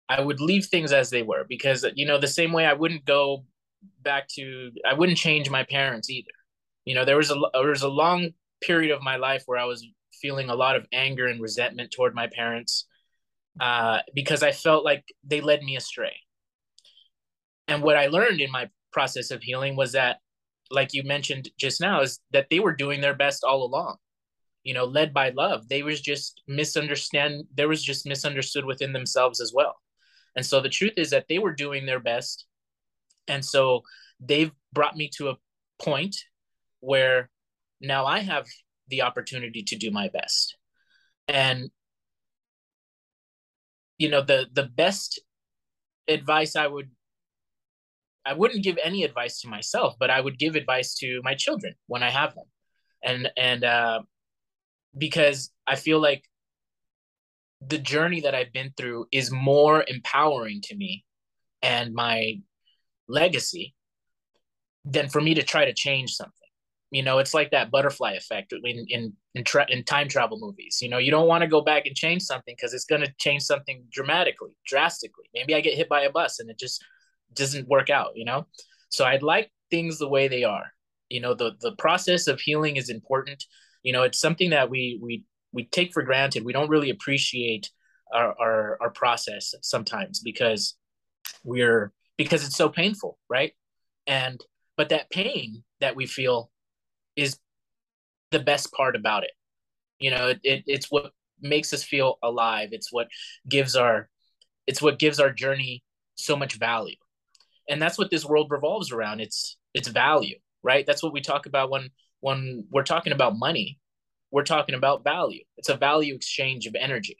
I 0.08 0.20
would 0.20 0.40
leave 0.40 0.66
things 0.66 0.92
as 0.92 1.10
they 1.10 1.22
were 1.22 1.44
because 1.48 1.84
you 1.96 2.06
know 2.06 2.18
the 2.18 2.28
same 2.28 2.52
way 2.52 2.64
I 2.64 2.74
wouldn't 2.74 3.04
go 3.04 3.44
back 4.02 4.28
to 4.36 4.70
I 4.88 4.94
wouldn't 4.94 5.18
change 5.18 5.50
my 5.50 5.64
parents 5.64 6.08
either. 6.08 6.30
You 6.84 6.94
know 6.94 7.04
there 7.04 7.16
was 7.16 7.30
a 7.30 7.36
there 7.54 7.70
was 7.70 7.82
a 7.82 7.88
long 7.88 8.30
period 8.60 8.92
of 8.92 9.02
my 9.02 9.16
life 9.16 9.42
where 9.46 9.58
I 9.58 9.64
was 9.64 9.84
feeling 10.20 10.48
a 10.48 10.54
lot 10.54 10.76
of 10.76 10.86
anger 10.92 11.26
and 11.26 11.40
resentment 11.40 11.90
toward 11.90 12.14
my 12.14 12.28
parents 12.28 12.86
uh, 13.58 13.98
because 14.14 14.44
I 14.44 14.52
felt 14.52 14.84
like 14.84 15.04
they 15.24 15.40
led 15.40 15.62
me 15.64 15.76
astray. 15.76 16.14
And 17.66 17.82
what 17.82 17.96
I 17.96 18.06
learned 18.06 18.40
in 18.40 18.52
my 18.52 18.70
process 18.92 19.32
of 19.32 19.42
healing 19.42 19.74
was 19.74 19.92
that, 19.92 20.18
like 20.70 20.94
you 20.94 21.02
mentioned 21.02 21.50
just 21.58 21.80
now, 21.80 22.02
is 22.02 22.20
that 22.32 22.46
they 22.48 22.60
were 22.60 22.76
doing 22.76 23.00
their 23.00 23.14
best 23.14 23.42
all 23.42 23.64
along 23.64 23.96
you 24.64 24.74
know 24.74 24.84
led 24.84 25.12
by 25.12 25.30
love. 25.30 25.68
They 25.68 25.82
was 25.82 26.00
just 26.00 26.42
misunderstand 26.46 27.44
there 27.54 27.68
was 27.68 27.82
just 27.82 28.06
misunderstood 28.06 28.64
within 28.64 28.92
themselves 28.92 29.40
as 29.40 29.52
well. 29.54 29.76
And 30.36 30.44
so 30.46 30.60
the 30.60 30.68
truth 30.68 30.94
is 30.96 31.10
that 31.10 31.26
they 31.28 31.38
were 31.38 31.52
doing 31.52 31.84
their 31.86 32.00
best. 32.00 32.46
And 33.28 33.44
so 33.44 33.82
they've 34.20 34.52
brought 34.72 34.96
me 34.96 35.10
to 35.16 35.28
a 35.30 35.36
point 35.82 36.16
where 36.80 37.30
now 37.80 38.06
i 38.06 38.20
have 38.20 38.46
the 38.88 39.02
opportunity 39.02 39.62
to 39.62 39.76
do 39.76 39.90
my 39.90 40.08
best. 40.08 40.56
And 41.28 41.70
you 43.98 44.08
know 44.08 44.22
the 44.22 44.46
the 44.52 44.64
best 44.64 45.20
advice 46.08 46.56
i 46.56 46.66
would 46.66 46.90
i 48.26 48.32
wouldn't 48.32 48.64
give 48.64 48.76
any 48.82 49.04
advice 49.04 49.40
to 49.40 49.48
myself 49.48 49.94
but 50.00 50.10
i 50.10 50.20
would 50.20 50.38
give 50.38 50.56
advice 50.56 50.94
to 50.94 51.20
my 51.22 51.34
children 51.34 51.74
when 51.86 52.02
i 52.02 52.10
have 52.10 52.34
them. 52.34 52.46
And 53.04 53.30
and 53.36 53.64
uh 53.64 54.00
because 54.96 55.50
I 55.66 55.76
feel 55.76 56.00
like 56.00 56.24
the 57.66 57.78
journey 57.78 58.20
that 58.20 58.34
I've 58.34 58.52
been 58.52 58.72
through 58.76 59.06
is 59.12 59.30
more 59.30 59.84
empowering 59.86 60.60
to 60.62 60.76
me 60.76 61.04
and 61.62 61.94
my 61.94 62.40
legacy 63.08 63.74
than 64.84 65.08
for 65.08 65.20
me 65.20 65.34
to 65.34 65.42
try 65.42 65.64
to 65.64 65.72
change 65.72 66.12
something. 66.12 66.34
You 66.90 67.02
know, 67.02 67.20
it's 67.20 67.32
like 67.32 67.52
that 67.52 67.70
butterfly 67.70 68.12
effect 68.12 68.52
in 68.52 68.84
in 68.88 69.12
in, 69.34 69.44
tra- 69.44 69.70
in 69.70 69.82
time 69.84 70.08
travel 70.08 70.38
movies. 70.38 70.80
You 70.82 70.90
know, 70.90 70.98
you 70.98 71.10
don't 71.10 71.28
want 71.28 71.40
to 71.42 71.48
go 71.48 71.62
back 71.62 71.86
and 71.86 71.96
change 71.96 72.22
something 72.22 72.54
because 72.54 72.74
it's 72.74 72.84
going 72.84 73.00
to 73.00 73.12
change 73.18 73.44
something 73.44 73.84
dramatically, 73.90 74.50
drastically. 74.66 75.24
Maybe 75.32 75.54
I 75.54 75.62
get 75.62 75.74
hit 75.74 75.88
by 75.88 76.02
a 76.02 76.10
bus 76.10 76.38
and 76.38 76.50
it 76.50 76.58
just 76.58 76.84
doesn't 77.32 77.68
work 77.68 77.88
out. 77.88 78.10
You 78.14 78.26
know, 78.26 78.46
so 78.90 79.06
I'd 79.06 79.22
like 79.22 79.50
things 79.70 79.98
the 79.98 80.08
way 80.08 80.28
they 80.28 80.44
are. 80.44 80.66
You 81.08 81.20
know, 81.20 81.32
the 81.32 81.52
the 81.60 81.74
process 81.76 82.26
of 82.26 82.40
healing 82.40 82.76
is 82.76 82.90
important 82.90 83.42
you 83.82 83.92
know 83.92 84.02
it's 84.02 84.20
something 84.20 84.50
that 84.50 84.70
we 84.70 84.98
we 85.02 85.24
we 85.52 85.64
take 85.64 85.92
for 85.92 86.02
granted. 86.02 86.44
We 86.44 86.52
don't 86.52 86.70
really 86.70 86.90
appreciate 86.90 87.70
our 88.12 88.34
our, 88.40 88.78
our 88.80 88.90
process 88.90 89.54
sometimes 89.62 90.20
because 90.20 90.76
we're 91.44 91.92
because 92.16 92.44
it's 92.44 92.56
so 92.56 92.68
painful 92.68 93.18
right? 93.28 93.52
And 94.06 94.40
but 94.76 94.88
that 94.90 95.10
pain 95.10 95.64
that 95.80 95.96
we 95.96 96.06
feel 96.06 96.50
is 97.16 97.38
the 98.30 98.40
best 98.40 98.72
part 98.72 98.96
about 98.96 99.24
it. 99.24 99.32
You 99.98 100.10
know 100.10 100.28
it, 100.28 100.40
it, 100.42 100.64
it's 100.66 100.90
what 100.90 101.12
makes 101.40 101.72
us 101.72 101.82
feel 101.84 102.18
alive. 102.22 102.70
It's 102.72 102.92
what 102.92 103.08
gives 103.48 103.76
our 103.76 104.08
it's 104.66 104.82
what 104.82 104.98
gives 104.98 105.20
our 105.20 105.32
journey 105.32 105.82
so 106.14 106.36
much 106.36 106.54
value. 106.54 106.96
And 107.68 107.80
that's 107.80 107.98
what 107.98 108.10
this 108.10 108.24
world 108.24 108.50
revolves 108.50 108.92
around. 108.92 109.20
It's 109.20 109.56
it's 109.74 109.88
value 109.88 110.36
right? 110.62 110.86
That's 110.86 111.02
what 111.02 111.12
we 111.12 111.20
talk 111.20 111.46
about 111.46 111.70
when 111.70 111.90
when 112.22 112.64
we're 112.70 112.84
talking 112.84 113.12
about 113.12 113.36
money, 113.36 113.78
we're 114.30 114.44
talking 114.44 114.76
about 114.76 115.04
value. 115.04 115.42
It's 115.58 115.68
a 115.68 115.76
value 115.76 116.14
exchange 116.14 116.66
of 116.66 116.76
energy. 116.76 117.18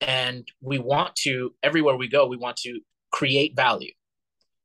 And 0.00 0.48
we 0.62 0.78
want 0.78 1.14
to, 1.16 1.54
everywhere 1.62 1.96
we 1.96 2.08
go, 2.08 2.26
we 2.26 2.38
want 2.38 2.56
to 2.58 2.80
create 3.12 3.54
value. 3.54 3.92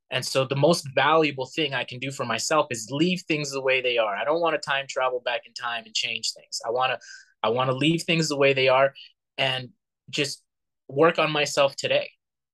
And 0.09 0.25
so 0.25 0.45
the 0.45 0.55
most 0.55 0.87
valuable 0.95 1.45
thing 1.45 1.73
I 1.73 1.83
can 1.83 1.99
do 1.99 2.09
for 2.09 2.25
myself 2.25 2.67
is 2.71 2.87
leave 2.89 3.23
things 3.27 3.51
the 3.51 3.61
way 3.61 3.81
they 3.81 3.97
are. 3.97 4.15
I 4.15 4.23
don't 4.23 4.39
want 4.39 4.55
to 4.55 4.65
time 4.65 4.85
travel 4.87 5.21
back 5.25 5.41
in 5.45 5.53
time 5.53 5.83
and 5.85 5.93
change 5.93 6.31
things. 6.33 6.61
I 6.65 6.71
want 6.71 6.93
to 6.93 6.99
I 7.43 7.49
want 7.49 7.69
to 7.69 7.75
leave 7.75 8.03
things 8.03 8.29
the 8.29 8.37
way 8.37 8.53
they 8.53 8.69
are 8.69 8.93
and 9.37 9.69
just 10.09 10.41
work 10.87 11.19
on 11.19 11.31
myself 11.31 11.75
today. 11.75 12.09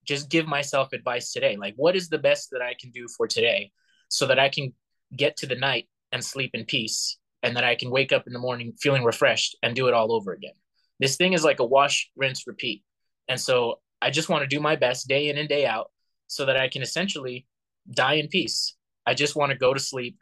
Just 0.08 0.28
give 0.30 0.48
myself 0.48 0.92
advice 0.92 1.32
today. 1.32 1.56
Like 1.56 1.76
what 1.78 1.96
is 1.96 2.10
the 2.10 2.18
best 2.18 2.50
that 2.52 2.64
I 2.64 2.74
can 2.80 2.90
do 2.90 3.06
for 3.16 3.28
today 3.28 3.72
so 4.10 4.26
that 4.26 4.40
I 4.40 4.50
can 4.50 4.74
get 5.16 5.38
to 5.38 5.46
the 5.46 5.56
night 5.56 5.88
and 6.12 6.24
sleep 6.24 6.52
in 6.54 6.66
peace 6.66 7.18
and 7.44 7.56
that 7.56 7.64
I 7.64 7.76
can 7.76 7.90
wake 7.90 8.12
up 8.12 8.28
in 8.28 8.34
the 8.34 8.40
morning 8.40 8.74
feeling 8.80 9.04
refreshed 9.04 9.58
and 9.64 9.76
do 9.76 9.88
it 9.88 9.94
all 9.94 10.14
over 10.14 10.34
again. 10.34 10.54
This 11.00 11.16
thing 11.16 11.34
is 11.34 11.44
like 11.44 11.60
a 11.60 11.66
wash, 11.66 12.10
rinse, 12.16 12.46
repeat. 12.46 12.84
And 13.28 13.40
so 13.40 13.80
I 14.02 14.12
just 14.12 14.30
want 14.30 14.44
to 14.44 14.48
do 14.48 14.60
my 14.60 14.76
best 14.76 15.08
day 15.08 15.30
in 15.30 15.38
and 15.38 15.50
day 15.50 15.66
out 15.66 15.92
so 16.28 16.46
that 16.46 16.58
I 16.58 16.70
can 16.70 16.82
essentially 16.82 17.48
die 17.90 18.16
in 18.16 18.28
peace. 18.28 18.76
I 19.06 19.14
just 19.14 19.36
want 19.36 19.52
to 19.52 19.58
go 19.58 19.74
to 19.74 19.80
sleep 19.80 20.18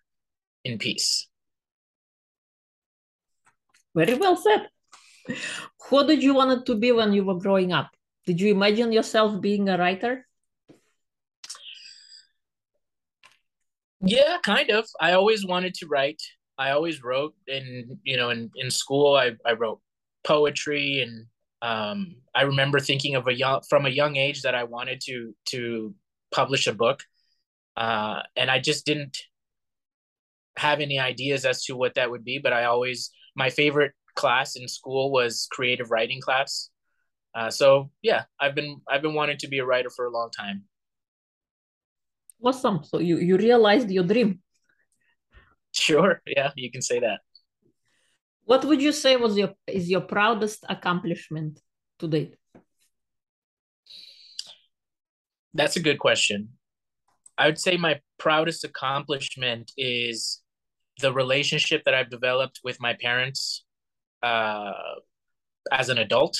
in 0.64 0.78
peace. 0.78 1.28
Very 3.96 4.14
well 4.14 4.38
said. 4.38 4.70
Who 5.90 6.08
did 6.08 6.24
you 6.24 6.34
want 6.34 6.66
to 6.66 6.76
be 6.76 6.92
when 6.92 7.14
you 7.14 7.24
were 7.24 7.40
growing 7.40 7.74
up? 7.74 7.92
Did 8.26 8.40
you 8.40 8.52
imagine 8.52 8.92
yourself 8.92 9.42
being 9.42 9.70
a 9.70 9.78
writer? 9.78 10.26
Yeah, 14.02 14.38
kind 14.44 14.70
of. 14.70 14.88
I 15.02 15.14
always 15.14 15.46
wanted 15.46 15.74
to 15.76 15.88
write. 15.88 16.22
I 16.58 16.72
always 16.72 17.04
wrote 17.04 17.36
in, 17.48 18.00
you 18.04 18.18
know, 18.18 18.30
in, 18.30 18.50
in 18.56 18.70
school, 18.72 19.16
I, 19.16 19.32
I 19.46 19.54
wrote 19.54 19.80
poetry 20.24 21.02
and 21.02 21.26
um, 21.62 22.16
I 22.36 22.44
remember 22.44 22.80
thinking 22.80 23.16
of 23.16 23.28
a 23.28 23.34
young, 23.34 23.62
from 23.70 23.86
a 23.86 23.90
young 23.90 24.16
age 24.16 24.42
that 24.44 24.56
I 24.56 24.64
wanted 24.64 25.02
to, 25.06 25.36
to 25.50 25.94
publish 26.32 26.68
a 26.68 26.74
book. 26.74 27.04
Uh, 27.78 28.22
and 28.36 28.52
I 28.52 28.60
just 28.60 28.86
didn't 28.86 29.18
have 30.58 30.80
any 30.80 31.00
ideas 31.00 31.46
as 31.46 31.64
to 31.66 31.76
what 31.76 31.96
that 31.96 32.12
would 32.12 32.24
be, 32.24 32.38
but 32.40 32.54
I 32.54 32.66
always, 32.66 33.12
my 33.36 33.50
favorite 33.50 33.94
class 34.16 34.56
in 34.56 34.68
school 34.68 35.12
was 35.12 35.48
creative 35.52 35.92
writing 35.92 36.20
class. 36.22 36.70
Uh, 37.36 37.52
so 37.52 37.92
yeah, 38.04 38.26
I've 38.40 38.56
been, 38.56 38.82
I've 38.90 39.04
been 39.04 39.16
wanting 39.16 39.38
to 39.40 39.50
be 39.50 39.60
a 39.60 39.66
writer 39.66 39.92
for 39.92 40.06
a 40.08 40.12
long 40.12 40.32
time. 40.32 40.66
Awesome. 42.44 42.84
So 42.84 43.00
you, 43.00 43.18
you 43.18 43.38
realized 43.38 43.90
your 43.92 44.04
dream. 44.04 44.40
Sure. 45.72 46.22
Yeah, 46.26 46.52
you 46.56 46.72
can 46.72 46.82
say 46.82 47.00
that. 47.00 47.20
What 48.46 48.66
would 48.66 48.82
you 48.82 48.92
say 48.92 49.16
was 49.16 49.38
your 49.38 49.54
is 49.68 49.90
your 49.90 50.02
proudest 50.02 50.66
accomplishment 50.68 51.60
to 52.00 52.08
date? 52.08 52.36
That's 55.54 55.76
a 55.76 55.80
good 55.80 56.00
question. 56.00 56.50
I 57.38 57.46
would 57.46 57.60
say 57.60 57.78
my 57.78 58.00
proudest 58.18 58.64
accomplishment 58.64 59.72
is 59.78 60.42
the 61.00 61.14
relationship 61.14 61.84
that 61.86 61.94
I've 61.94 62.10
developed 62.10 62.60
with 62.64 62.82
my 62.82 62.94
parents 62.94 63.64
uh, 64.24 64.72
as 65.72 65.90
an 65.90 65.98
adult, 65.98 66.38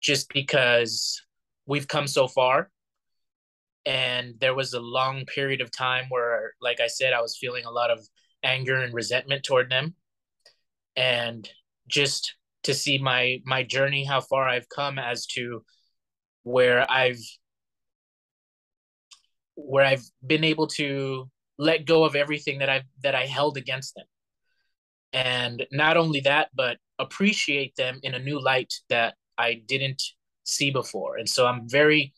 just 0.00 0.28
because 0.32 1.22
we've 1.66 1.86
come 1.86 2.06
so 2.06 2.26
far 2.26 2.70
and 3.86 4.34
there 4.40 4.54
was 4.54 4.72
a 4.72 4.80
long 4.80 5.24
period 5.26 5.60
of 5.60 5.70
time 5.70 6.06
where 6.08 6.52
like 6.60 6.80
i 6.80 6.86
said 6.86 7.12
i 7.12 7.20
was 7.20 7.36
feeling 7.36 7.64
a 7.64 7.70
lot 7.70 7.90
of 7.90 8.00
anger 8.44 8.76
and 8.76 8.94
resentment 8.94 9.42
toward 9.42 9.70
them. 9.70 9.94
And 10.94 11.48
just 11.88 12.36
to 12.64 12.74
see 12.74 12.98
my 12.98 13.42
my 13.44 13.62
journey 13.62 14.04
how 14.04 14.20
far 14.20 14.48
i've 14.48 14.68
come 14.68 14.98
as 14.98 15.26
to 15.26 15.62
where 16.44 16.90
i've 16.90 17.20
where 19.54 19.84
i've 19.84 20.04
been 20.26 20.44
able 20.44 20.66
to 20.66 21.28
let 21.58 21.84
go 21.84 22.04
of 22.04 22.16
everything 22.16 22.58
that 22.58 22.70
i've 22.70 22.84
that 23.02 23.14
i 23.14 23.26
held 23.26 23.56
against 23.56 23.94
them. 23.96 24.06
And 25.12 25.66
not 25.72 25.96
only 25.96 26.20
that 26.20 26.50
but 26.54 26.78
appreciate 26.98 27.74
them 27.76 27.98
in 28.02 28.14
a 28.14 28.18
new 28.18 28.40
light 28.40 28.72
that 28.88 29.14
i 29.36 29.54
didn't 29.66 30.02
see 30.44 30.70
before. 30.70 31.16
And 31.16 31.28
so 31.28 31.46
i'm 31.46 31.68
very 31.68 32.14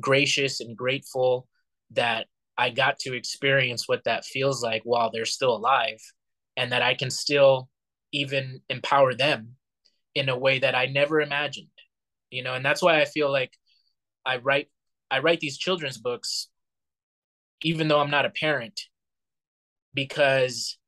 gracious 0.00 0.60
and 0.60 0.76
grateful 0.76 1.46
that 1.92 2.26
I 2.58 2.70
got 2.70 2.98
to 3.00 3.14
experience 3.14 3.88
what 3.88 4.04
that 4.04 4.24
feels 4.24 4.62
like 4.62 4.82
while 4.84 5.10
they're 5.10 5.24
still 5.24 5.54
alive 5.54 6.00
and 6.56 6.72
that 6.72 6.82
I 6.82 6.94
can 6.94 7.10
still 7.10 7.68
even 8.12 8.60
empower 8.68 9.14
them 9.14 9.56
in 10.14 10.28
a 10.28 10.38
way 10.38 10.58
that 10.58 10.74
I 10.74 10.86
never 10.86 11.20
imagined. 11.20 11.68
You 12.30 12.42
know, 12.42 12.54
and 12.54 12.64
that's 12.64 12.82
why 12.82 13.00
I 13.00 13.04
feel 13.04 13.30
like 13.30 13.52
I 14.24 14.38
write 14.38 14.68
I 15.10 15.20
write 15.20 15.40
these 15.40 15.58
children's 15.58 15.98
books 15.98 16.48
even 17.62 17.88
though 17.88 18.00
I'm 18.00 18.10
not 18.10 18.26
a 18.26 18.30
parent 18.30 18.80
because 19.94 20.78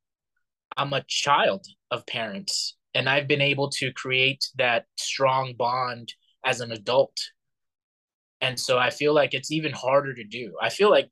I'm 0.76 0.92
a 0.92 1.04
child 1.08 1.66
of 1.90 2.06
parents 2.06 2.76
and 2.94 3.08
I've 3.08 3.28
been 3.28 3.40
able 3.40 3.70
to 3.70 3.92
create 3.92 4.44
that 4.56 4.86
strong 4.96 5.54
bond 5.56 6.12
as 6.44 6.60
an 6.60 6.72
adult. 6.72 7.16
And 8.40 8.58
so 8.58 8.78
I 8.78 8.90
feel 8.90 9.14
like 9.14 9.34
it's 9.34 9.50
even 9.50 9.72
harder 9.72 10.14
to 10.14 10.24
do. 10.24 10.54
I 10.60 10.68
feel 10.70 10.90
like 10.90 11.10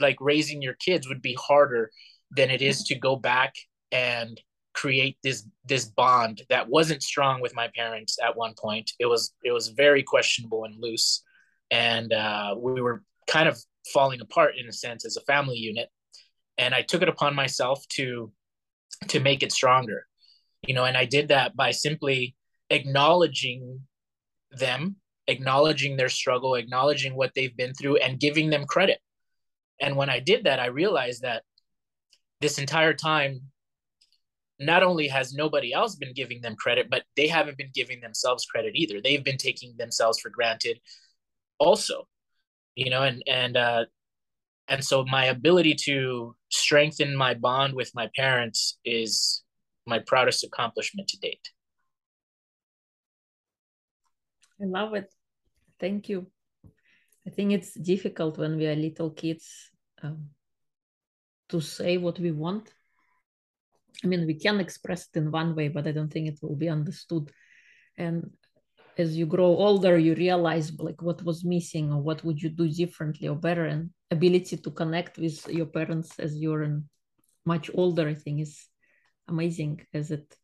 like 0.00 0.16
raising 0.20 0.62
your 0.62 0.74
kids 0.74 1.08
would 1.08 1.22
be 1.22 1.36
harder 1.40 1.90
than 2.30 2.50
it 2.50 2.62
is 2.62 2.84
to 2.84 2.94
go 2.94 3.16
back 3.16 3.54
and 3.90 4.40
create 4.74 5.16
this 5.24 5.44
this 5.64 5.86
bond 5.86 6.42
that 6.48 6.68
wasn't 6.68 7.02
strong 7.02 7.40
with 7.40 7.54
my 7.54 7.68
parents 7.74 8.16
at 8.24 8.36
one 8.36 8.54
point. 8.56 8.92
It 8.98 9.06
was 9.06 9.34
it 9.42 9.52
was 9.52 9.68
very 9.68 10.02
questionable 10.02 10.64
and 10.64 10.74
loose, 10.78 11.22
and 11.70 12.12
uh, 12.12 12.54
we 12.56 12.80
were 12.80 13.02
kind 13.26 13.48
of 13.48 13.58
falling 13.92 14.20
apart 14.20 14.54
in 14.56 14.68
a 14.68 14.72
sense 14.72 15.04
as 15.04 15.16
a 15.16 15.22
family 15.22 15.56
unit. 15.56 15.88
And 16.58 16.74
I 16.74 16.82
took 16.82 17.02
it 17.02 17.08
upon 17.08 17.34
myself 17.34 17.84
to 17.96 18.32
to 19.08 19.20
make 19.20 19.42
it 19.42 19.52
stronger, 19.52 20.06
you 20.66 20.74
know. 20.74 20.84
And 20.84 20.96
I 20.96 21.04
did 21.04 21.28
that 21.28 21.56
by 21.56 21.70
simply 21.72 22.36
acknowledging 22.70 23.80
them, 24.50 24.96
acknowledging 25.28 25.96
their 25.96 26.08
struggle, 26.08 26.56
acknowledging 26.56 27.14
what 27.14 27.32
they've 27.34 27.56
been 27.56 27.74
through, 27.74 27.98
and 27.98 28.18
giving 28.18 28.50
them 28.50 28.66
credit 28.66 28.98
and 29.80 29.96
when 29.96 30.10
I 30.10 30.20
did 30.20 30.44
that, 30.44 30.60
I 30.60 30.66
realized 30.66 31.22
that 31.22 31.44
this 32.40 32.58
entire 32.58 32.94
time, 32.94 33.42
not 34.58 34.82
only 34.82 35.06
has 35.08 35.32
nobody 35.32 35.72
else 35.72 35.94
been 35.94 36.14
giving 36.14 36.40
them 36.40 36.56
credit, 36.56 36.88
but 36.90 37.04
they 37.16 37.28
haven't 37.28 37.58
been 37.58 37.70
giving 37.72 38.00
themselves 38.00 38.44
credit 38.44 38.72
either. 38.74 39.00
They've 39.00 39.24
been 39.24 39.36
taking 39.36 39.74
themselves 39.76 40.18
for 40.18 40.30
granted 40.30 40.80
also, 41.58 42.08
you 42.74 42.90
know, 42.90 43.02
and, 43.02 43.22
and, 43.28 43.56
uh, 43.56 43.84
and 44.66 44.84
so 44.84 45.04
my 45.04 45.26
ability 45.26 45.76
to 45.84 46.34
strengthen 46.50 47.16
my 47.16 47.34
bond 47.34 47.74
with 47.74 47.92
my 47.94 48.10
parents 48.16 48.78
is 48.84 49.42
my 49.86 50.00
proudest 50.00 50.44
accomplishment 50.44 51.08
to 51.08 51.18
date. 51.18 51.50
I 54.60 54.64
love 54.64 54.94
it. 54.94 55.12
Thank 55.80 56.08
you. 56.08 56.26
I 57.26 57.30
think 57.30 57.52
it's 57.52 57.74
difficult 57.74 58.38
when 58.38 58.56
we 58.56 58.66
are 58.66 58.74
little 58.74 59.10
kids 59.10 59.70
um, 60.02 60.30
to 61.50 61.60
say 61.60 61.98
what 61.98 62.18
we 62.18 62.32
want. 62.32 62.72
I 64.02 64.06
mean, 64.06 64.26
we 64.26 64.34
can 64.34 64.60
express 64.60 65.08
it 65.12 65.18
in 65.18 65.30
one 65.30 65.54
way, 65.54 65.68
but 65.68 65.86
I 65.86 65.92
don't 65.92 66.12
think 66.12 66.28
it 66.28 66.38
will 66.40 66.56
be 66.56 66.68
understood. 66.68 67.30
And 67.96 68.30
as 68.96 69.16
you 69.16 69.26
grow 69.26 69.46
older, 69.46 69.98
you 69.98 70.14
realize 70.14 70.72
like 70.78 71.02
what 71.02 71.22
was 71.22 71.44
missing 71.44 71.92
or 71.92 72.00
what 72.00 72.24
would 72.24 72.40
you 72.40 72.48
do 72.48 72.68
differently 72.68 73.28
or 73.28 73.36
better. 73.36 73.66
And 73.66 73.90
ability 74.10 74.56
to 74.56 74.70
connect 74.70 75.18
with 75.18 75.46
your 75.48 75.66
parents 75.66 76.18
as 76.18 76.36
you're 76.36 76.80
much 77.44 77.70
older, 77.74 78.08
I 78.08 78.14
think, 78.14 78.40
is 78.40 78.66
amazing 79.28 79.86
as 79.92 80.10
it 80.10 80.34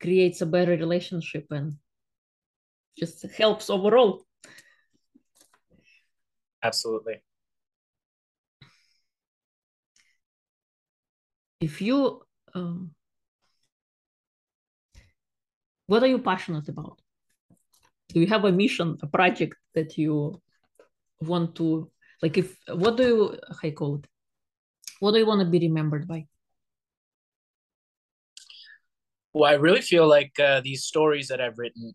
creates 0.00 0.40
a 0.40 0.46
better 0.46 0.72
relationship 0.72 1.46
and 1.50 1.74
just 2.98 3.22
helps 3.36 3.68
overall 3.68 4.24
Absolutely. 6.62 7.22
If 11.60 11.82
you, 11.82 12.22
um, 12.54 12.94
what 15.86 16.02
are 16.02 16.06
you 16.06 16.18
passionate 16.18 16.68
about? 16.68 17.00
Do 18.08 18.20
you 18.20 18.26
have 18.26 18.44
a 18.44 18.52
mission, 18.52 18.96
a 19.02 19.06
project 19.06 19.56
that 19.74 19.96
you 19.98 20.40
want 21.20 21.54
to, 21.56 21.90
like, 22.22 22.38
if, 22.38 22.56
what 22.68 22.96
do 22.96 23.02
you, 23.06 23.38
you 23.62 23.72
call 23.72 23.96
it? 23.96 24.06
What 25.00 25.12
do 25.12 25.18
you 25.18 25.26
want 25.26 25.40
to 25.40 25.46
be 25.46 25.60
remembered 25.60 26.08
by? 26.08 26.26
Well, 29.32 29.50
I 29.50 29.54
really 29.54 29.80
feel 29.80 30.08
like 30.08 30.38
uh, 30.40 30.60
these 30.60 30.84
stories 30.84 31.28
that 31.28 31.40
I've 31.40 31.58
written, 31.58 31.94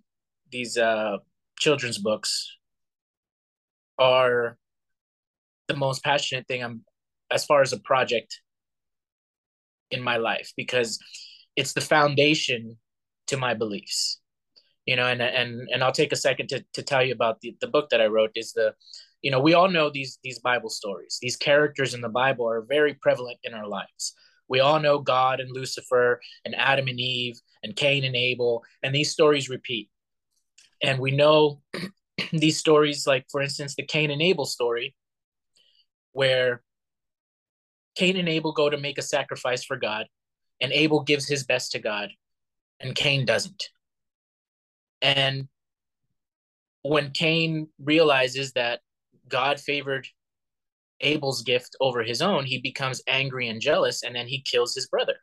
these 0.51 0.78
uh, 0.78 1.17
children's 1.60 1.97
books, 1.97 2.56
are 3.97 4.58
the 5.67 5.75
most 5.75 6.03
passionate 6.03 6.47
thing 6.47 6.63
I'm 6.63 6.84
as 7.31 7.45
far 7.45 7.62
as 7.62 7.73
a 7.73 7.79
project 7.79 8.41
in 9.91 10.01
my 10.01 10.17
life 10.17 10.51
because 10.55 10.99
it's 11.55 11.73
the 11.73 11.81
foundation 11.81 12.77
to 13.27 13.38
my 13.38 13.53
beliefs 13.53 14.19
you 14.86 14.95
know 14.95 15.08
and 15.08 15.21
and 15.21 15.67
and 15.71 15.84
I'll 15.84 15.91
take 15.91 16.12
a 16.12 16.17
second 16.17 16.47
to 16.49 16.63
to 16.73 16.84
tell 16.84 17.03
you 17.03 17.13
about 17.13 17.41
the 17.41 17.55
the 17.60 17.67
book 17.67 17.89
that 17.89 18.01
I 18.01 18.05
wrote 18.08 18.31
is 18.36 18.53
the 18.53 18.73
you 19.21 19.31
know 19.31 19.39
we 19.39 19.53
all 19.53 19.69
know 19.69 19.89
these 19.89 20.19
these 20.23 20.39
bible 20.39 20.69
stories. 20.69 21.17
These 21.21 21.36
characters 21.36 21.93
in 21.93 22.01
the 22.01 22.10
bible 22.10 22.47
are 22.47 22.62
very 22.62 22.93
prevalent 22.93 23.39
in 23.43 23.53
our 23.53 23.67
lives. 23.67 24.13
We 24.47 24.60
all 24.60 24.79
know 24.79 24.99
god 24.99 25.39
and 25.39 25.51
lucifer 25.51 26.21
and 26.45 26.55
adam 26.55 26.88
and 26.88 26.99
eve 26.99 27.39
and 27.63 27.75
cain 27.75 28.03
and 28.03 28.15
abel 28.15 28.63
and 28.84 28.93
these 28.93 29.12
stories 29.12 29.49
repeat. 29.49 29.89
And 30.84 30.99
we 30.99 31.12
know 31.12 31.62
these 32.38 32.58
stories, 32.58 33.06
like 33.08 33.26
for 33.32 33.41
instance, 33.41 33.76
the 33.76 33.86
Cain 33.86 34.12
and 34.12 34.21
Abel 34.21 34.45
story, 34.45 34.95
where 36.12 36.62
Cain 37.95 38.17
and 38.17 38.30
Abel 38.30 38.52
go 38.52 38.69
to 38.69 38.78
make 38.78 38.98
a 38.98 39.04
sacrifice 39.04 39.63
for 39.63 39.78
God, 39.78 40.08
and 40.62 40.71
Abel 40.71 41.04
gives 41.04 41.28
his 41.28 41.45
best 41.45 41.71
to 41.71 41.80
God, 41.80 42.10
and 42.80 42.95
Cain 42.95 43.26
doesn't. 43.26 43.69
And 45.02 45.48
when 46.82 47.12
Cain 47.12 47.67
realizes 47.80 48.54
that 48.54 48.82
God 49.28 49.60
favored 49.60 50.08
Abel's 51.02 51.41
gift 51.41 51.76
over 51.82 52.04
his 52.04 52.21
own, 52.21 52.45
he 52.45 52.60
becomes 52.60 53.02
angry 53.08 53.50
and 53.50 53.60
jealous, 53.60 54.04
and 54.04 54.15
then 54.15 54.28
he 54.28 54.41
kills 54.41 54.76
his 54.76 54.88
brother. 54.88 55.15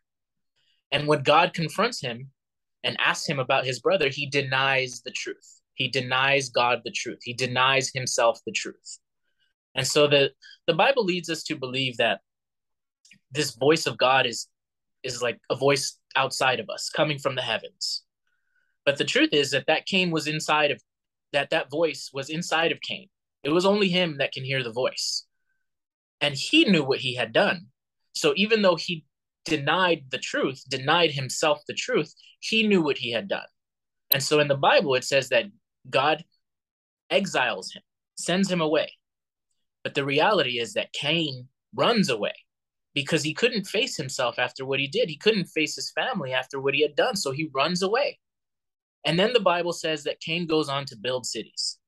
And 0.90 1.06
when 1.06 1.22
God 1.22 1.54
confronts 1.54 2.00
him 2.00 2.30
and 2.84 3.00
asks 3.00 3.26
him 3.26 3.38
about 3.38 3.64
his 3.64 3.80
brother, 3.80 4.08
he 4.08 4.26
denies 4.26 5.02
the 5.02 5.10
truth. 5.10 5.61
He 5.74 5.88
denies 5.88 6.50
God 6.50 6.80
the 6.84 6.90
truth. 6.90 7.20
He 7.22 7.32
denies 7.32 7.90
himself 7.94 8.40
the 8.46 8.52
truth. 8.52 8.98
And 9.74 9.86
so 9.86 10.06
the, 10.06 10.30
the 10.66 10.74
Bible 10.74 11.04
leads 11.04 11.30
us 11.30 11.42
to 11.44 11.56
believe 11.56 11.96
that 11.96 12.20
this 13.30 13.54
voice 13.54 13.86
of 13.86 13.96
God 13.96 14.26
is, 14.26 14.48
is 15.02 15.22
like 15.22 15.38
a 15.50 15.56
voice 15.56 15.98
outside 16.14 16.60
of 16.60 16.68
us, 16.68 16.90
coming 16.90 17.18
from 17.18 17.34
the 17.34 17.42
heavens. 17.42 18.04
But 18.84 18.98
the 18.98 19.04
truth 19.04 19.30
is 19.32 19.52
that 19.52 19.66
that 19.68 19.86
Cain 19.86 20.10
was 20.10 20.26
inside 20.26 20.70
of, 20.70 20.80
that 21.32 21.50
that 21.50 21.70
voice 21.70 22.10
was 22.12 22.28
inside 22.28 22.72
of 22.72 22.80
Cain. 22.80 23.08
It 23.42 23.50
was 23.50 23.64
only 23.64 23.88
him 23.88 24.18
that 24.18 24.32
can 24.32 24.44
hear 24.44 24.62
the 24.62 24.72
voice. 24.72 25.24
And 26.20 26.34
he 26.34 26.64
knew 26.64 26.84
what 26.84 27.00
he 27.00 27.14
had 27.14 27.32
done. 27.32 27.66
So 28.14 28.34
even 28.36 28.62
though 28.62 28.76
he 28.76 29.04
denied 29.44 30.04
the 30.10 30.18
truth, 30.18 30.62
denied 30.68 31.12
himself 31.12 31.62
the 31.66 31.74
truth, 31.74 32.14
he 32.40 32.66
knew 32.66 32.82
what 32.82 32.98
he 32.98 33.10
had 33.10 33.28
done. 33.28 33.46
And 34.10 34.22
so 34.22 34.40
in 34.40 34.48
the 34.48 34.56
Bible, 34.56 34.94
it 34.94 35.04
says 35.04 35.30
that 35.30 35.46
God 35.88 36.24
exiles 37.10 37.72
him, 37.72 37.82
sends 38.16 38.50
him 38.50 38.60
away. 38.60 38.92
But 39.84 39.94
the 39.94 40.04
reality 40.04 40.58
is 40.58 40.74
that 40.74 40.92
Cain 40.92 41.48
runs 41.74 42.08
away 42.08 42.34
because 42.94 43.22
he 43.22 43.34
couldn't 43.34 43.66
face 43.66 43.96
himself 43.96 44.38
after 44.38 44.64
what 44.64 44.80
he 44.80 44.86
did. 44.86 45.08
He 45.08 45.16
couldn't 45.16 45.46
face 45.46 45.74
his 45.74 45.90
family 45.92 46.32
after 46.32 46.60
what 46.60 46.74
he 46.74 46.82
had 46.82 46.94
done. 46.94 47.16
So 47.16 47.32
he 47.32 47.50
runs 47.54 47.82
away. 47.82 48.18
And 49.04 49.18
then 49.18 49.32
the 49.32 49.40
Bible 49.40 49.72
says 49.72 50.04
that 50.04 50.20
Cain 50.20 50.46
goes 50.46 50.68
on 50.68 50.84
to 50.86 50.96
build 50.96 51.26
cities, 51.26 51.78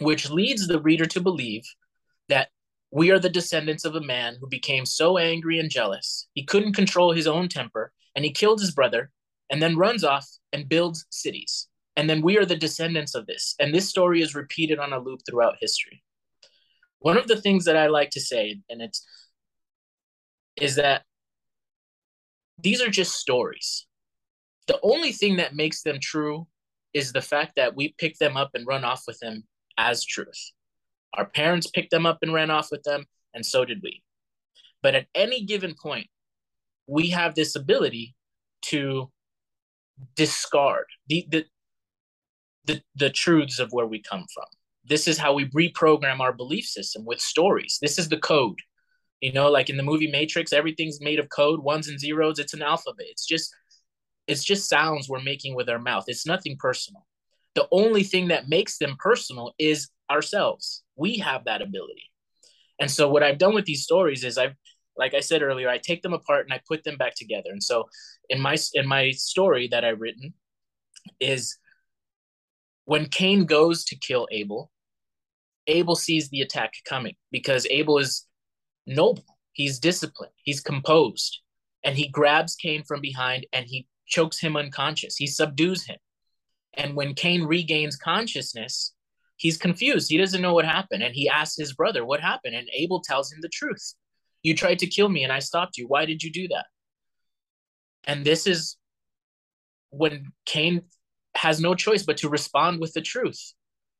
which 0.00 0.30
leads 0.30 0.66
the 0.66 0.80
reader 0.80 1.04
to 1.06 1.20
believe 1.20 1.64
that 2.28 2.48
we 2.90 3.10
are 3.10 3.18
the 3.18 3.28
descendants 3.28 3.84
of 3.84 3.96
a 3.96 4.00
man 4.00 4.36
who 4.40 4.48
became 4.48 4.86
so 4.86 5.18
angry 5.18 5.58
and 5.58 5.68
jealous, 5.68 6.28
he 6.32 6.44
couldn't 6.44 6.74
control 6.74 7.12
his 7.12 7.26
own 7.26 7.48
temper, 7.48 7.92
and 8.14 8.24
he 8.24 8.30
killed 8.30 8.60
his 8.60 8.70
brother, 8.70 9.10
and 9.50 9.60
then 9.60 9.76
runs 9.76 10.04
off 10.04 10.26
and 10.52 10.68
builds 10.68 11.04
cities. 11.10 11.66
And 11.96 12.10
then 12.10 12.22
we 12.22 12.38
are 12.38 12.44
the 12.44 12.56
descendants 12.56 13.14
of 13.14 13.26
this. 13.26 13.54
And 13.60 13.74
this 13.74 13.88
story 13.88 14.20
is 14.20 14.34
repeated 14.34 14.78
on 14.78 14.92
a 14.92 14.98
loop 14.98 15.20
throughout 15.28 15.56
history. 15.60 16.02
One 16.98 17.16
of 17.16 17.26
the 17.26 17.40
things 17.40 17.64
that 17.66 17.76
I 17.76 17.86
like 17.86 18.10
to 18.10 18.20
say, 18.20 18.58
and 18.68 18.82
it's 18.82 19.06
is 20.56 20.76
that 20.76 21.02
these 22.58 22.80
are 22.80 22.88
just 22.88 23.14
stories. 23.14 23.86
The 24.66 24.78
only 24.82 25.12
thing 25.12 25.36
that 25.36 25.54
makes 25.54 25.82
them 25.82 25.98
true 26.00 26.46
is 26.94 27.12
the 27.12 27.20
fact 27.20 27.56
that 27.56 27.76
we 27.76 27.94
pick 27.98 28.16
them 28.18 28.36
up 28.36 28.50
and 28.54 28.66
run 28.66 28.84
off 28.84 29.02
with 29.06 29.18
them 29.18 29.44
as 29.76 30.04
truth. 30.04 30.52
Our 31.14 31.26
parents 31.26 31.66
picked 31.66 31.90
them 31.90 32.06
up 32.06 32.18
and 32.22 32.32
ran 32.32 32.50
off 32.50 32.68
with 32.70 32.82
them, 32.84 33.04
and 33.34 33.44
so 33.44 33.64
did 33.64 33.80
we. 33.82 34.02
But 34.82 34.94
at 34.94 35.06
any 35.14 35.44
given 35.44 35.74
point, 35.80 36.08
we 36.86 37.10
have 37.10 37.34
this 37.34 37.56
ability 37.56 38.14
to 38.66 39.10
discard 40.16 40.86
the, 41.08 41.26
the 41.30 41.44
the 42.66 42.82
the 42.96 43.10
truths 43.10 43.58
of 43.58 43.72
where 43.72 43.86
we 43.86 44.00
come 44.02 44.26
from. 44.32 44.46
This 44.84 45.08
is 45.08 45.18
how 45.18 45.32
we 45.32 45.46
reprogram 45.50 46.20
our 46.20 46.32
belief 46.32 46.66
system 46.66 47.04
with 47.04 47.20
stories. 47.20 47.78
This 47.80 47.98
is 47.98 48.08
the 48.08 48.18
code. 48.18 48.58
You 49.20 49.32
know 49.32 49.50
like 49.50 49.70
in 49.70 49.76
the 49.76 49.82
movie 49.82 50.10
matrix 50.10 50.52
everything's 50.52 51.00
made 51.00 51.18
of 51.18 51.28
code 51.28 51.60
ones 51.60 51.88
and 51.88 51.98
zeros. 51.98 52.38
It's 52.38 52.54
an 52.54 52.62
alphabet. 52.62 53.06
It's 53.10 53.26
just 53.26 53.54
it's 54.26 54.44
just 54.44 54.68
sounds 54.68 55.08
we're 55.08 55.20
making 55.20 55.54
with 55.54 55.68
our 55.68 55.78
mouth. 55.78 56.04
It's 56.08 56.26
nothing 56.26 56.56
personal. 56.58 57.06
The 57.54 57.68
only 57.70 58.02
thing 58.02 58.28
that 58.28 58.48
makes 58.48 58.78
them 58.78 58.96
personal 58.98 59.52
is 59.58 59.90
ourselves. 60.10 60.82
We 60.96 61.18
have 61.18 61.44
that 61.44 61.62
ability. 61.62 62.10
And 62.80 62.90
so 62.90 63.08
what 63.08 63.22
i've 63.22 63.38
done 63.38 63.54
with 63.54 63.64
these 63.64 63.84
stories 63.84 64.24
is 64.24 64.36
i've 64.36 64.54
like 64.96 65.14
i 65.14 65.20
said 65.20 65.42
earlier 65.42 65.68
i 65.68 65.78
take 65.78 66.02
them 66.02 66.12
apart 66.12 66.44
and 66.44 66.52
i 66.52 66.60
put 66.66 66.84
them 66.84 66.96
back 66.96 67.14
together. 67.14 67.50
And 67.50 67.62
so 67.62 67.88
in 68.28 68.40
my 68.40 68.56
in 68.74 68.86
my 68.86 69.10
story 69.12 69.68
that 69.68 69.84
i've 69.84 70.00
written 70.00 70.34
is 71.20 71.56
when 72.84 73.06
cain 73.06 73.44
goes 73.44 73.84
to 73.84 73.96
kill 73.96 74.28
abel 74.30 74.70
abel 75.66 75.96
sees 75.96 76.28
the 76.28 76.40
attack 76.40 76.72
coming 76.84 77.14
because 77.30 77.66
abel 77.70 77.98
is 77.98 78.26
noble. 78.86 79.24
He's 79.52 79.78
disciplined. 79.78 80.34
He's 80.42 80.60
composed. 80.60 81.40
And 81.84 81.96
he 81.96 82.08
grabs 82.08 82.54
cain 82.54 82.82
from 82.84 83.00
behind 83.00 83.46
and 83.52 83.64
he 83.66 83.86
chokes 84.06 84.38
him 84.38 84.56
unconscious. 84.56 85.16
He 85.16 85.26
subdues 85.26 85.86
him. 85.86 85.96
And 86.74 86.94
when 86.94 87.14
cain 87.14 87.44
regains 87.44 87.96
consciousness 87.96 88.94
he's 89.36 89.56
confused. 89.56 90.10
He 90.10 90.18
doesn't 90.18 90.42
know 90.42 90.54
what 90.54 90.64
happened. 90.64 91.02
And 91.02 91.14
he 91.14 91.28
asks 91.28 91.56
his 91.56 91.72
brother 91.72 92.04
what 92.04 92.20
happened? 92.20 92.54
And 92.54 92.68
abel 92.72 93.00
tells 93.00 93.32
him 93.32 93.40
the 93.40 93.48
truth. 93.48 93.94
You 94.42 94.54
tried 94.54 94.78
to 94.80 94.86
kill 94.86 95.08
me 95.08 95.24
and 95.24 95.32
I 95.32 95.38
stopped 95.38 95.76
you. 95.76 95.86
Why 95.86 96.04
did 96.04 96.22
you 96.22 96.30
do 96.30 96.48
that? 96.48 96.66
And 98.04 98.24
this 98.24 98.46
is 98.46 98.76
when 99.90 100.32
Cain 100.44 100.82
has 101.36 101.60
no 101.60 101.74
choice 101.74 102.02
but 102.02 102.16
to 102.18 102.28
respond 102.28 102.80
with 102.80 102.92
the 102.92 103.00
truth. 103.00 103.54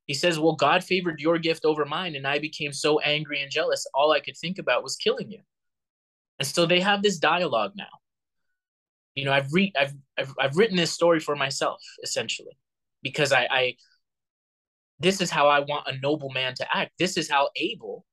He 0.06 0.14
says, 0.14 0.38
Well, 0.38 0.54
God 0.54 0.84
favored 0.84 1.20
your 1.20 1.38
gift 1.38 1.64
over 1.64 1.84
mine, 1.84 2.14
and 2.14 2.26
I 2.26 2.38
became 2.38 2.72
so 2.72 3.00
angry 3.00 3.42
and 3.42 3.50
jealous. 3.50 3.86
All 3.94 4.12
I 4.12 4.20
could 4.20 4.36
think 4.36 4.58
about 4.58 4.82
was 4.82 4.96
killing 4.96 5.30
you. 5.30 5.40
And 6.38 6.46
so 6.46 6.66
they 6.66 6.80
have 6.80 7.02
this 7.02 7.18
dialogue 7.18 7.72
now. 7.76 7.84
You 9.14 9.24
know, 9.24 9.32
I've 9.32 9.52
re- 9.52 9.72
I've, 9.78 9.94
I've 10.18 10.34
I've 10.40 10.56
written 10.56 10.76
this 10.76 10.92
story 10.92 11.20
for 11.20 11.36
myself, 11.36 11.80
essentially, 12.02 12.58
because 13.02 13.32
I, 13.32 13.46
I 13.50 13.76
this 14.98 15.20
is 15.20 15.30
how 15.30 15.48
I 15.48 15.60
want 15.60 15.86
a 15.86 15.98
noble 16.00 16.30
man 16.30 16.54
to 16.54 16.76
act. 16.76 16.92
This 16.98 17.16
is 17.16 17.30
how 17.30 17.50
Abel 17.56 18.04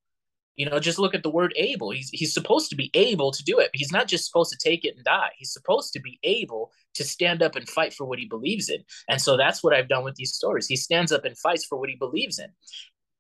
you 0.62 0.70
know, 0.70 0.80
just 0.80 1.00
look 1.00 1.16
at 1.16 1.24
the 1.24 1.30
word 1.32 1.56
able. 1.56 1.90
He's 1.90 2.12
he's 2.14 2.36
supposed 2.36 2.70
to 2.70 2.76
be 2.76 2.92
able 2.94 3.32
to 3.32 3.44
do 3.44 3.58
it. 3.58 3.72
He's 3.74 3.92
not 3.92 4.08
just 4.08 4.28
supposed 4.28 4.52
to 4.52 4.70
take 4.70 4.86
it 4.86 4.96
and 4.96 5.04
die. 5.04 5.32
He's 5.36 5.52
supposed 5.52 5.92
to 5.94 6.00
be 6.00 6.20
able 6.22 6.72
to 6.94 7.04
stand 7.04 7.42
up 7.42 7.56
and 7.56 7.68
fight 7.68 7.96
for 7.96 8.06
what 8.06 8.20
he 8.20 8.28
believes 8.28 8.70
in. 8.70 8.84
And 9.10 9.20
so 9.20 9.38
that's 9.38 9.64
what 9.64 9.74
I've 9.74 9.90
done 9.90 10.04
with 10.04 10.14
these 10.18 10.36
stories. 10.36 10.68
He 10.68 10.76
stands 10.76 11.12
up 11.12 11.26
and 11.26 11.36
fights 11.36 11.66
for 11.66 11.80
what 11.80 11.90
he 11.90 11.96
believes 11.96 12.38
in. 12.38 12.50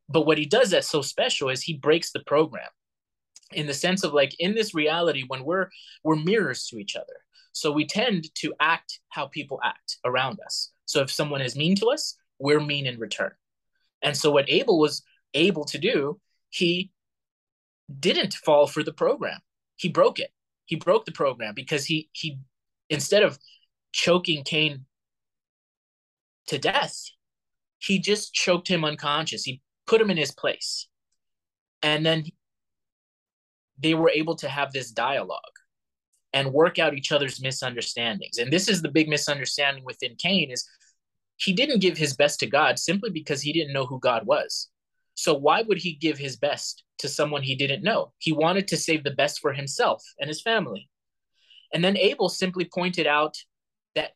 But 0.07 0.27
what 0.27 0.37
he 0.37 0.45
does 0.45 0.69
that's 0.69 0.87
so 0.87 1.01
special 1.01 1.49
is 1.49 1.63
he 1.63 1.73
breaks 1.73 2.11
the 2.11 2.19
program 2.27 2.69
in 3.53 3.65
the 3.65 3.73
sense 3.73 4.03
of 4.03 4.13
like 4.13 4.35
in 4.37 4.53
this 4.53 4.75
reality 4.75 5.23
when 5.25 5.43
we're 5.43 5.69
we're 6.03 6.17
mirrors 6.17 6.67
to 6.67 6.77
each 6.77 6.95
other. 6.95 7.17
So 7.53 7.71
we 7.71 7.87
tend 7.87 8.29
to 8.35 8.53
act 8.59 8.99
how 9.09 9.25
people 9.25 9.59
act 9.63 9.97
around 10.05 10.37
us. 10.45 10.69
So 10.85 11.01
if 11.01 11.09
someone 11.09 11.41
is 11.41 11.55
mean 11.55 11.75
to 11.77 11.87
us, 11.87 12.15
we're 12.37 12.61
mean 12.61 12.85
in 12.85 12.99
return. 12.99 13.31
And 14.03 14.15
so 14.15 14.29
what 14.29 14.47
Abel 14.47 14.77
was 14.77 15.01
able 15.33 15.65
to 15.65 15.79
do, 15.79 16.19
he 16.51 16.91
didn't 17.99 18.33
fall 18.33 18.67
for 18.67 18.83
the 18.83 18.93
program. 18.93 19.39
He 19.75 19.89
broke 19.89 20.19
it. 20.19 20.31
He 20.65 20.75
broke 20.75 21.05
the 21.05 21.11
program 21.11 21.53
because 21.55 21.85
he 21.85 22.09
he 22.13 22.39
instead 22.89 23.23
of 23.23 23.37
choking 23.91 24.43
Cain 24.43 24.85
to 26.47 26.57
death, 26.57 26.97
he 27.79 27.99
just 27.99 28.33
choked 28.33 28.67
him 28.67 28.85
unconscious. 28.85 29.43
He 29.43 29.61
put 29.87 30.01
him 30.01 30.11
in 30.11 30.17
his 30.17 30.31
place. 30.31 30.87
And 31.83 32.05
then 32.05 32.25
they 33.79 33.93
were 33.95 34.11
able 34.11 34.35
to 34.37 34.47
have 34.47 34.71
this 34.71 34.91
dialogue 34.91 35.41
and 36.33 36.53
work 36.53 36.79
out 36.79 36.93
each 36.93 37.11
other's 37.11 37.41
misunderstandings. 37.41 38.37
And 38.37 38.53
this 38.53 38.69
is 38.69 38.81
the 38.81 38.91
big 38.91 39.09
misunderstanding 39.09 39.83
within 39.83 40.15
Cain 40.15 40.51
is 40.51 40.67
he 41.37 41.53
didn't 41.53 41.79
give 41.79 41.97
his 41.97 42.15
best 42.15 42.39
to 42.39 42.45
God 42.45 42.77
simply 42.77 43.09
because 43.09 43.41
he 43.41 43.51
didn't 43.51 43.73
know 43.73 43.85
who 43.85 43.99
God 43.99 44.25
was. 44.25 44.69
So 45.15 45.33
why 45.33 45.61
would 45.61 45.77
he 45.77 45.93
give 45.93 46.17
his 46.17 46.37
best 46.37 46.83
to 46.99 47.09
someone 47.09 47.43
he 47.43 47.55
didn't 47.55 47.83
know? 47.83 48.13
He 48.17 48.31
wanted 48.31 48.67
to 48.69 48.77
save 48.77 49.03
the 49.03 49.11
best 49.11 49.39
for 49.39 49.53
himself 49.53 50.03
and 50.19 50.27
his 50.27 50.41
family. 50.41 50.89
And 51.73 51.83
then 51.83 51.97
Abel 51.97 52.29
simply 52.29 52.65
pointed 52.65 53.07
out 53.07 53.37
that 53.95 54.11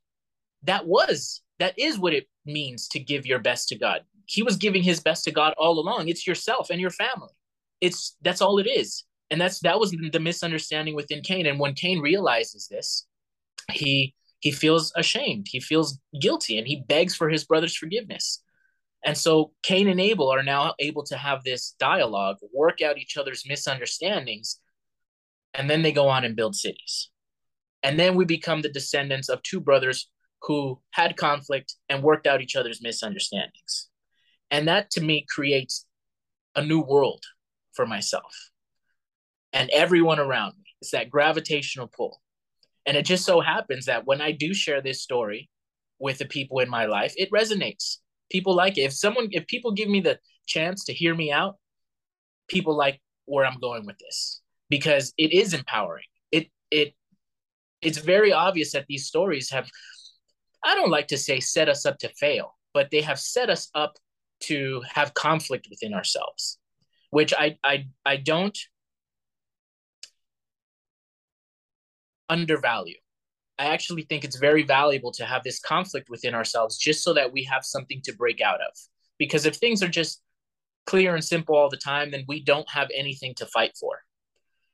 that 0.63 0.87
was 0.87 1.41
that 1.59 1.77
is 1.77 1.97
what 1.97 2.13
it 2.13 2.27
means 2.45 2.87
to 2.89 2.99
give 2.99 3.25
your 3.25 3.39
best 3.39 3.69
to 3.69 3.77
God. 3.77 4.01
He 4.25 4.43
was 4.43 4.57
giving 4.57 4.83
his 4.83 4.99
best 4.99 5.23
to 5.25 5.31
God 5.31 5.53
all 5.57 5.79
along. 5.79 6.09
It's 6.09 6.27
yourself 6.27 6.69
and 6.69 6.81
your 6.81 6.89
family. 6.89 7.33
It's 7.81 8.17
that's 8.21 8.41
all 8.41 8.57
it 8.59 8.67
is. 8.67 9.05
And 9.31 9.39
that's 9.39 9.59
that 9.59 9.79
was 9.79 9.91
the 9.91 10.19
misunderstanding 10.19 10.95
within 10.95 11.21
Cain. 11.21 11.45
And 11.45 11.59
when 11.59 11.73
Cain 11.73 11.99
realizes 11.99 12.67
this, 12.67 13.05
he 13.71 14.13
he 14.39 14.51
feels 14.51 14.91
ashamed. 14.95 15.47
He 15.49 15.59
feels 15.59 15.97
guilty 16.19 16.57
and 16.57 16.67
he 16.67 16.83
begs 16.87 17.15
for 17.15 17.29
his 17.29 17.43
brother's 17.43 17.75
forgiveness. 17.75 18.41
And 19.05 19.15
so 19.15 19.51
Cain 19.61 19.87
and 19.87 20.01
Abel 20.01 20.29
are 20.29 20.43
now 20.43 20.73
able 20.79 21.03
to 21.03 21.15
have 21.15 21.43
this 21.43 21.75
dialogue, 21.79 22.37
work 22.51 22.81
out 22.81 22.97
each 22.97 23.17
other's 23.17 23.47
misunderstandings, 23.47 24.59
and 25.53 25.69
then 25.69 25.83
they 25.83 25.91
go 25.91 26.09
on 26.09 26.25
and 26.25 26.35
build 26.35 26.55
cities. 26.55 27.09
And 27.83 27.99
then 27.99 28.15
we 28.15 28.25
become 28.25 28.63
the 28.63 28.69
descendants 28.69 29.29
of 29.29 29.43
two 29.43 29.61
brothers 29.61 30.09
who 30.41 30.81
had 30.91 31.17
conflict 31.17 31.75
and 31.87 32.01
worked 32.01 32.25
out 32.25 32.41
each 32.41 32.55
other's 32.55 32.81
misunderstandings. 32.81 33.89
And 34.49 34.67
that 34.67 34.89
to 34.91 35.01
me 35.01 35.25
creates 35.29 35.85
a 36.55 36.65
new 36.65 36.81
world 36.81 37.23
for 37.73 37.85
myself 37.85 38.49
and 39.53 39.69
everyone 39.69 40.19
around 40.19 40.53
me. 40.57 40.65
It's 40.81 40.91
that 40.91 41.11
gravitational 41.11 41.87
pull. 41.87 42.21
And 42.87 42.97
it 42.97 43.05
just 43.05 43.25
so 43.25 43.39
happens 43.39 43.85
that 43.85 44.05
when 44.05 44.21
I 44.21 44.31
do 44.31 44.53
share 44.53 44.81
this 44.81 45.01
story 45.01 45.49
with 45.99 46.17
the 46.17 46.25
people 46.25 46.59
in 46.59 46.69
my 46.69 46.85
life, 46.85 47.13
it 47.17 47.31
resonates 47.31 47.97
people 48.29 48.55
like 48.55 48.77
it. 48.77 48.81
If 48.81 48.93
someone, 48.93 49.27
if 49.31 49.47
people 49.47 49.71
give 49.71 49.89
me 49.89 50.01
the 50.01 50.19
chance 50.45 50.85
to 50.85 50.93
hear 50.93 51.15
me 51.15 51.31
out, 51.31 51.57
people 52.47 52.75
like 52.75 53.01
where 53.25 53.45
I'm 53.45 53.59
going 53.59 53.85
with 53.85 53.97
this 53.97 54.41
because 54.69 55.13
it 55.17 55.31
is 55.33 55.53
empowering. 55.53 56.05
It 56.31 56.47
it 56.71 56.93
it's 57.81 57.97
very 57.97 58.33
obvious 58.33 58.71
that 58.73 58.85
these 58.87 59.05
stories 59.05 59.49
have 59.51 59.69
I 60.63 60.75
don't 60.75 60.89
like 60.89 61.07
to 61.07 61.17
say 61.17 61.39
set 61.39 61.69
us 61.69 61.85
up 61.85 61.99
to 61.99 62.09
fail, 62.09 62.55
but 62.73 62.89
they 62.91 63.01
have 63.01 63.19
set 63.19 63.49
us 63.49 63.69
up 63.75 63.97
to 64.41 64.81
have 64.91 65.13
conflict 65.13 65.67
within 65.69 65.93
ourselves, 65.93 66.57
which 67.11 67.33
I 67.33 67.57
I 67.63 67.87
I 68.05 68.17
don't 68.17 68.57
undervalue. 72.29 72.95
I 73.57 73.67
actually 73.67 74.03
think 74.03 74.23
it's 74.23 74.37
very 74.37 74.63
valuable 74.63 75.11
to 75.13 75.25
have 75.25 75.43
this 75.43 75.59
conflict 75.59 76.09
within 76.09 76.35
ourselves 76.35 76.77
just 76.77 77.03
so 77.03 77.13
that 77.13 77.31
we 77.31 77.43
have 77.43 77.63
something 77.63 78.01
to 78.03 78.13
break 78.13 78.41
out 78.41 78.59
of. 78.61 78.73
Because 79.17 79.45
if 79.45 79.55
things 79.55 79.81
are 79.81 79.87
just 79.87 80.21
clear 80.85 81.15
and 81.15 81.23
simple 81.23 81.55
all 81.55 81.69
the 81.69 81.77
time, 81.77 82.11
then 82.11 82.25
we 82.27 82.43
don't 82.43 82.69
have 82.69 82.89
anything 82.95 83.33
to 83.35 83.45
fight 83.45 83.71
for. 83.79 84.01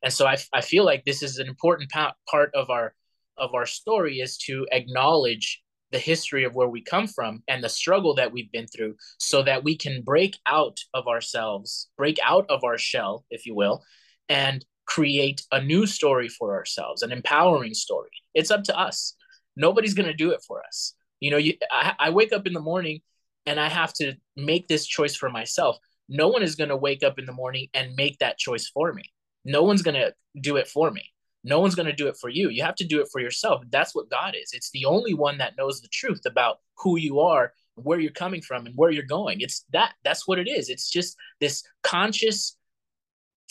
And 0.03 0.11
so 0.11 0.25
I, 0.25 0.37
I 0.53 0.61
feel 0.61 0.83
like 0.83 1.05
this 1.05 1.21
is 1.21 1.37
an 1.37 1.47
important 1.47 1.91
pa- 1.91 2.15
part 2.29 2.51
of 2.55 2.69
our 2.69 2.93
of 3.37 3.53
our 3.53 3.65
story 3.65 4.19
is 4.19 4.37
to 4.37 4.67
acknowledge 4.71 5.61
the 5.91 5.99
history 5.99 6.43
of 6.43 6.55
where 6.55 6.67
we 6.67 6.81
come 6.81 7.07
from 7.07 7.43
and 7.47 7.63
the 7.63 7.69
struggle 7.69 8.13
that 8.15 8.31
we've 8.31 8.51
been 8.51 8.67
through 8.67 8.95
so 9.19 9.43
that 9.43 9.63
we 9.63 9.75
can 9.75 10.01
break 10.01 10.37
out 10.47 10.77
of 10.93 11.07
ourselves, 11.07 11.89
break 11.97 12.17
out 12.23 12.45
of 12.49 12.63
our 12.63 12.77
shell, 12.77 13.25
if 13.29 13.45
you 13.45 13.55
will, 13.55 13.83
and 14.29 14.65
create 14.93 15.41
a 15.53 15.63
new 15.63 15.85
story 15.85 16.27
for 16.27 16.53
ourselves, 16.53 17.01
an 17.01 17.13
empowering 17.13 17.73
story. 17.73 18.09
It's 18.33 18.51
up 18.51 18.63
to 18.65 18.77
us. 18.77 19.15
Nobody's 19.55 19.93
going 19.93 20.07
to 20.07 20.13
do 20.13 20.31
it 20.31 20.43
for 20.45 20.61
us. 20.67 20.95
You 21.21 21.31
know, 21.31 21.37
you, 21.37 21.53
I, 21.71 21.93
I 21.97 22.09
wake 22.09 22.33
up 22.33 22.45
in 22.45 22.51
the 22.51 22.59
morning 22.59 22.99
and 23.45 23.57
I 23.57 23.69
have 23.69 23.93
to 23.95 24.15
make 24.35 24.67
this 24.67 24.85
choice 24.85 25.15
for 25.15 25.29
myself. 25.29 25.77
No 26.09 26.27
one 26.27 26.43
is 26.43 26.55
going 26.55 26.71
to 26.71 26.75
wake 26.75 27.03
up 27.03 27.19
in 27.19 27.25
the 27.25 27.31
morning 27.31 27.69
and 27.73 27.95
make 27.95 28.19
that 28.19 28.37
choice 28.37 28.67
for 28.67 28.91
me. 28.91 29.03
No 29.45 29.63
one's 29.63 29.81
going 29.81 29.95
to 29.95 30.13
do 30.41 30.57
it 30.57 30.67
for 30.67 30.91
me. 30.91 31.05
No 31.45 31.61
one's 31.61 31.75
going 31.75 31.85
to 31.85 31.93
do 31.93 32.07
it 32.07 32.17
for 32.19 32.29
you. 32.29 32.49
You 32.49 32.63
have 32.63 32.75
to 32.75 32.85
do 32.85 33.01
it 33.01 33.07
for 33.13 33.21
yourself. 33.21 33.63
That's 33.69 33.95
what 33.95 34.09
God 34.09 34.35
is. 34.35 34.51
It's 34.51 34.71
the 34.71 34.85
only 34.85 35.13
one 35.13 35.37
that 35.37 35.55
knows 35.57 35.79
the 35.79 35.87
truth 35.87 36.21
about 36.25 36.57
who 36.77 36.97
you 36.97 37.21
are, 37.21 37.53
where 37.75 37.99
you're 37.99 38.11
coming 38.11 38.41
from, 38.41 38.65
and 38.65 38.75
where 38.75 38.91
you're 38.91 39.03
going. 39.03 39.39
It's 39.39 39.63
that. 39.71 39.93
That's 40.03 40.27
what 40.27 40.37
it 40.37 40.49
is. 40.49 40.69
It's 40.69 40.89
just 40.89 41.15
this 41.39 41.63
conscious 41.81 42.57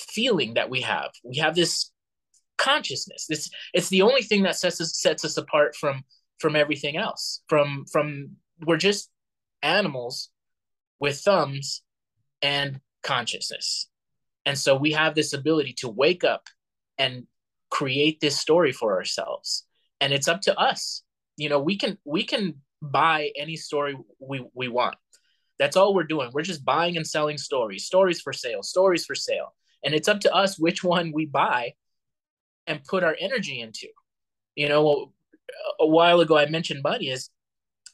feeling 0.00 0.54
that 0.54 0.70
we 0.70 0.80
have. 0.82 1.10
We 1.24 1.36
have 1.38 1.54
this 1.54 1.90
consciousness. 2.58 3.26
This 3.28 3.50
it's 3.72 3.88
the 3.88 4.02
only 4.02 4.22
thing 4.22 4.42
that 4.42 4.56
sets 4.56 4.80
us 4.80 5.00
sets 5.00 5.24
us 5.24 5.36
apart 5.36 5.76
from 5.76 6.04
from 6.38 6.56
everything 6.56 6.96
else. 6.96 7.42
From 7.48 7.84
from 7.90 8.36
we're 8.66 8.76
just 8.76 9.10
animals 9.62 10.30
with 10.98 11.20
thumbs 11.20 11.82
and 12.42 12.80
consciousness. 13.02 13.88
And 14.46 14.58
so 14.58 14.76
we 14.76 14.92
have 14.92 15.14
this 15.14 15.32
ability 15.32 15.74
to 15.78 15.88
wake 15.88 16.24
up 16.24 16.48
and 16.98 17.26
create 17.70 18.20
this 18.20 18.38
story 18.38 18.72
for 18.72 18.96
ourselves. 18.96 19.64
And 20.00 20.12
it's 20.12 20.28
up 20.28 20.40
to 20.42 20.58
us. 20.58 21.02
You 21.36 21.48
know, 21.48 21.60
we 21.60 21.76
can 21.76 21.98
we 22.04 22.24
can 22.24 22.56
buy 22.82 23.30
any 23.36 23.56
story 23.56 23.96
we, 24.18 24.44
we 24.54 24.68
want. 24.68 24.96
That's 25.58 25.76
all 25.76 25.94
we're 25.94 26.04
doing. 26.04 26.30
We're 26.32 26.42
just 26.42 26.64
buying 26.64 26.96
and 26.96 27.06
selling 27.06 27.36
stories, 27.36 27.84
stories 27.84 28.20
for 28.20 28.32
sale, 28.32 28.62
stories 28.62 29.04
for 29.04 29.14
sale. 29.14 29.54
And 29.85 29.95
it's 29.95 30.09
up 30.09 30.21
to 30.21 30.35
us 30.35 30.59
which 30.59 30.85
one 30.85 31.12
we 31.12 31.27
buy 31.27 31.75
and 32.66 32.85
put 32.85 33.05
our 33.05 33.16
energy 33.19 33.61
into. 33.61 33.88
You 34.55 34.69
know, 34.69 35.12
a 35.79 35.87
while 35.87 36.21
ago 36.21 36.37
I 36.37 36.47
mentioned 36.47 36.83
money 36.83 37.09
is 37.09 37.31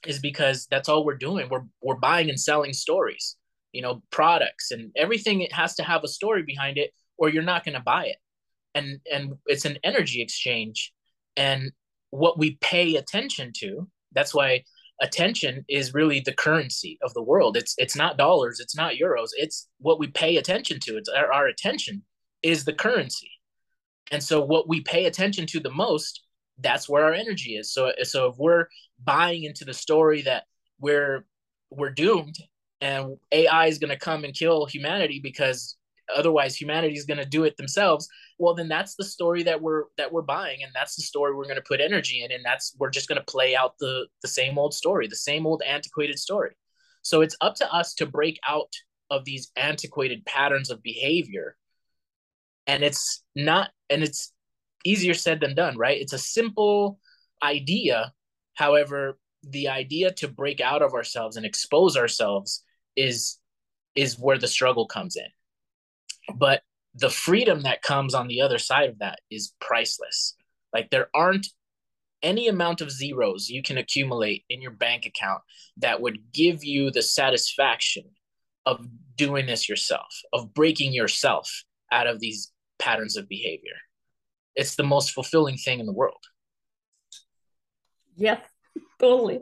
is 0.06 0.18
because 0.18 0.66
that's 0.70 0.88
all 0.88 1.04
we're 1.04 1.16
doing. 1.16 1.48
We're 1.48 1.64
we're 1.80 1.96
buying 1.96 2.28
and 2.28 2.40
selling 2.40 2.72
stories, 2.72 3.36
you 3.72 3.82
know, 3.82 4.02
products 4.10 4.70
and 4.70 4.90
everything 4.96 5.40
it 5.40 5.52
has 5.52 5.74
to 5.76 5.82
have 5.82 6.04
a 6.04 6.08
story 6.08 6.42
behind 6.42 6.78
it 6.78 6.92
or 7.18 7.28
you're 7.28 7.42
not 7.42 7.64
going 7.64 7.74
to 7.74 7.80
buy 7.80 8.06
it. 8.06 8.16
And 8.74 9.00
and 9.10 9.34
it's 9.46 9.64
an 9.64 9.78
energy 9.84 10.20
exchange 10.22 10.92
and 11.36 11.72
what 12.10 12.38
we 12.38 12.56
pay 12.60 12.96
attention 12.96 13.52
to, 13.58 13.88
that's 14.12 14.34
why 14.34 14.64
attention 15.00 15.64
is 15.68 15.94
really 15.94 16.20
the 16.20 16.32
currency 16.32 16.98
of 17.02 17.12
the 17.14 17.22
world. 17.22 17.56
It's 17.56 17.74
it's 17.78 17.96
not 17.96 18.16
dollars, 18.16 18.60
it's 18.60 18.76
not 18.76 18.94
euros, 18.94 19.28
it's 19.34 19.68
what 19.78 19.98
we 19.98 20.08
pay 20.08 20.36
attention 20.36 20.80
to. 20.80 20.96
It's 20.96 21.08
our, 21.08 21.32
our 21.32 21.46
attention 21.46 22.02
is 22.42 22.64
the 22.64 22.72
currency. 22.72 23.30
And 24.10 24.22
so 24.22 24.40
what 24.40 24.68
we 24.68 24.80
pay 24.80 25.06
attention 25.06 25.46
to 25.46 25.60
the 25.60 25.70
most, 25.70 26.22
that's 26.58 26.88
where 26.88 27.04
our 27.04 27.14
energy 27.14 27.56
is. 27.56 27.72
So 27.72 27.92
so 28.02 28.28
if 28.28 28.36
we're 28.38 28.66
buying 29.02 29.44
into 29.44 29.64
the 29.64 29.74
story 29.74 30.22
that 30.22 30.44
we're 30.80 31.26
we're 31.70 31.90
doomed 31.90 32.36
and 32.80 33.16
AI 33.32 33.66
is 33.66 33.78
going 33.78 33.90
to 33.90 33.98
come 33.98 34.24
and 34.24 34.34
kill 34.34 34.66
humanity 34.66 35.20
because 35.22 35.75
otherwise 36.14 36.54
humanity 36.54 36.94
is 36.94 37.06
going 37.06 37.18
to 37.18 37.24
do 37.24 37.44
it 37.44 37.56
themselves 37.56 38.08
well 38.38 38.54
then 38.54 38.68
that's 38.68 38.94
the 38.96 39.04
story 39.04 39.42
that 39.42 39.60
we're 39.60 39.84
that 39.96 40.12
we're 40.12 40.22
buying 40.22 40.62
and 40.62 40.72
that's 40.74 40.96
the 40.96 41.02
story 41.02 41.34
we're 41.34 41.44
going 41.44 41.56
to 41.56 41.62
put 41.62 41.80
energy 41.80 42.22
in 42.22 42.32
and 42.32 42.44
that's 42.44 42.74
we're 42.78 42.90
just 42.90 43.08
going 43.08 43.20
to 43.20 43.24
play 43.24 43.56
out 43.56 43.74
the 43.78 44.06
the 44.22 44.28
same 44.28 44.58
old 44.58 44.74
story 44.74 45.06
the 45.06 45.16
same 45.16 45.46
old 45.46 45.62
antiquated 45.66 46.18
story. 46.18 46.52
So 47.02 47.20
it's 47.20 47.36
up 47.40 47.54
to 47.56 47.72
us 47.72 47.94
to 47.94 48.06
break 48.06 48.38
out 48.48 48.72
of 49.10 49.24
these 49.24 49.52
antiquated 49.56 50.24
patterns 50.26 50.70
of 50.70 50.82
behavior 50.82 51.56
and 52.66 52.82
it's 52.82 53.22
not 53.34 53.70
and 53.88 54.02
it's 54.02 54.32
easier 54.84 55.14
said 55.14 55.40
than 55.40 55.54
done 55.54 55.76
right? 55.76 56.00
It's 56.00 56.12
a 56.12 56.18
simple 56.18 56.98
idea. 57.42 58.12
However 58.54 59.18
the 59.48 59.68
idea 59.68 60.12
to 60.12 60.26
break 60.26 60.60
out 60.60 60.82
of 60.82 60.92
ourselves 60.92 61.36
and 61.36 61.46
expose 61.46 61.96
ourselves 61.96 62.64
is 62.96 63.38
is 63.94 64.18
where 64.18 64.38
the 64.38 64.48
struggle 64.48 64.86
comes 64.86 65.16
in 65.16 65.26
but 66.34 66.62
the 66.94 67.10
freedom 67.10 67.62
that 67.62 67.82
comes 67.82 68.14
on 68.14 68.26
the 68.26 68.40
other 68.40 68.58
side 68.58 68.88
of 68.88 68.98
that 68.98 69.20
is 69.30 69.52
priceless. 69.60 70.34
Like 70.72 70.90
there 70.90 71.08
aren't 71.14 71.46
any 72.22 72.48
amount 72.48 72.80
of 72.80 72.90
zeros 72.90 73.48
you 73.48 73.62
can 73.62 73.78
accumulate 73.78 74.44
in 74.48 74.62
your 74.62 74.70
bank 74.70 75.06
account 75.06 75.42
that 75.76 76.00
would 76.00 76.32
give 76.32 76.64
you 76.64 76.90
the 76.90 77.02
satisfaction 77.02 78.04
of 78.64 78.86
doing 79.16 79.46
this 79.46 79.68
yourself, 79.68 80.08
of 80.32 80.52
breaking 80.54 80.92
yourself 80.92 81.64
out 81.92 82.06
of 82.06 82.20
these 82.20 82.52
patterns 82.78 83.16
of 83.16 83.28
behavior. 83.28 83.76
It's 84.54 84.74
the 84.74 84.82
most 84.82 85.12
fulfilling 85.12 85.56
thing 85.56 85.80
in 85.80 85.86
the 85.86 85.92
world. 85.92 86.24
Yes, 88.16 88.40
totally. 88.98 89.40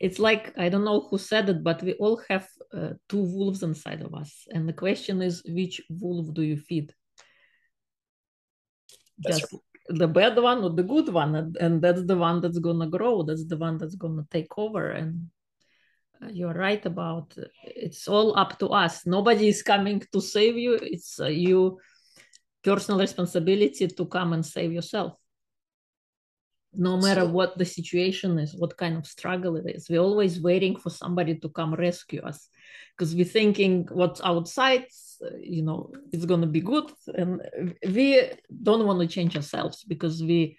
It's 0.00 0.18
like, 0.18 0.56
I 0.58 0.68
don't 0.68 0.84
know 0.84 1.00
who 1.08 1.18
said 1.18 1.48
it, 1.48 1.62
but 1.62 1.82
we 1.82 1.94
all 1.94 2.20
have 2.28 2.46
uh, 2.72 2.90
two 3.08 3.22
wolves 3.22 3.62
inside 3.62 4.02
of 4.02 4.14
us. 4.14 4.46
And 4.50 4.68
the 4.68 4.72
question 4.72 5.22
is, 5.22 5.42
which 5.46 5.80
wolf 5.88 6.32
do 6.34 6.42
you 6.42 6.56
feed? 6.56 6.92
That's 9.18 9.40
Just 9.40 9.52
right. 9.52 9.62
the 9.88 10.08
bad 10.08 10.36
one 10.36 10.62
or 10.62 10.70
the 10.70 10.82
good 10.82 11.08
one? 11.08 11.34
And, 11.34 11.56
and 11.56 11.82
that's 11.82 12.04
the 12.04 12.16
one 12.16 12.40
that's 12.40 12.58
going 12.58 12.80
to 12.80 12.86
grow. 12.86 13.22
That's 13.22 13.46
the 13.46 13.56
one 13.56 13.78
that's 13.78 13.96
going 13.96 14.16
to 14.16 14.26
take 14.30 14.58
over. 14.58 14.90
And 14.90 15.28
uh, 16.22 16.28
you're 16.28 16.54
right 16.54 16.84
about 16.84 17.34
it's 17.62 18.08
all 18.08 18.38
up 18.38 18.58
to 18.58 18.68
us. 18.68 19.06
Nobody 19.06 19.48
is 19.48 19.62
coming 19.62 20.02
to 20.12 20.20
save 20.20 20.56
you. 20.56 20.74
It's 20.74 21.20
uh, 21.20 21.26
you 21.26 21.78
personal 22.62 23.00
responsibility 23.00 23.86
to 23.86 24.06
come 24.06 24.32
and 24.32 24.44
save 24.44 24.72
yourself 24.72 25.14
no 26.74 26.96
matter 26.96 27.22
so, 27.22 27.28
what 27.28 27.56
the 27.56 27.64
situation 27.64 28.38
is 28.38 28.54
what 28.54 28.76
kind 28.76 28.96
of 28.96 29.06
struggle 29.06 29.56
it 29.56 29.66
is 29.66 29.88
we're 29.88 30.00
always 30.00 30.40
waiting 30.40 30.76
for 30.76 30.90
somebody 30.90 31.34
to 31.36 31.48
come 31.48 31.74
rescue 31.74 32.20
us. 32.22 32.48
Because 32.96 33.14
we're 33.14 33.24
thinking 33.24 33.86
what's 33.92 34.20
outside 34.22 34.86
you 35.40 35.62
know 35.62 35.92
it's 36.12 36.24
going 36.24 36.40
to 36.40 36.46
be 36.46 36.60
good. 36.60 36.90
And 37.14 37.40
we 37.86 38.30
don't 38.62 38.86
want 38.86 39.00
to 39.00 39.06
change 39.06 39.36
ourselves 39.36 39.84
because 39.84 40.22
we 40.22 40.58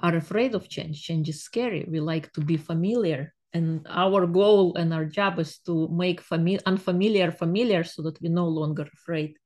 are 0.00 0.16
afraid 0.16 0.54
of 0.54 0.68
change. 0.68 1.02
Change 1.02 1.28
is 1.28 1.42
scary. 1.42 1.86
We 1.88 2.00
like 2.00 2.32
to 2.34 2.40
be 2.40 2.56
familiar. 2.56 3.34
And 3.52 3.86
our 3.88 4.26
goal 4.26 4.76
and 4.76 4.92
our 4.92 5.06
job 5.06 5.38
is 5.38 5.58
to 5.60 5.88
make 5.88 6.22
fami- 6.22 6.60
unfamiliar 6.66 7.30
familiar 7.30 7.84
so 7.84 8.02
that 8.02 8.20
we're 8.20 8.32
no 8.32 8.46
longer 8.46 8.86
afraid 8.92 9.36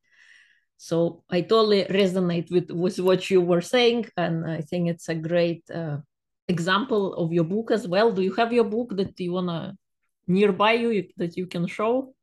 so 0.88 1.22
i 1.30 1.40
totally 1.40 1.82
resonate 2.00 2.48
with, 2.50 2.68
with 2.70 2.98
what 3.00 3.20
you 3.30 3.40
were 3.40 3.64
saying 3.74 4.00
and 4.16 4.34
i 4.58 4.60
think 4.68 4.88
it's 4.88 5.08
a 5.08 5.14
great 5.14 5.62
uh, 5.70 5.98
example 6.50 7.14
of 7.14 7.32
your 7.32 7.44
book 7.44 7.70
as 7.70 7.86
well? 7.88 8.12
Do 8.12 8.22
you 8.22 8.34
have 8.34 8.52
your 8.52 8.68
book 8.76 8.96
that 8.96 9.18
you 9.18 9.32
wanna 9.32 9.76
nearby 10.26 10.72
you 10.72 11.08
that 11.16 11.36
you 11.38 11.46
can 11.46 11.66
show? 11.66 12.14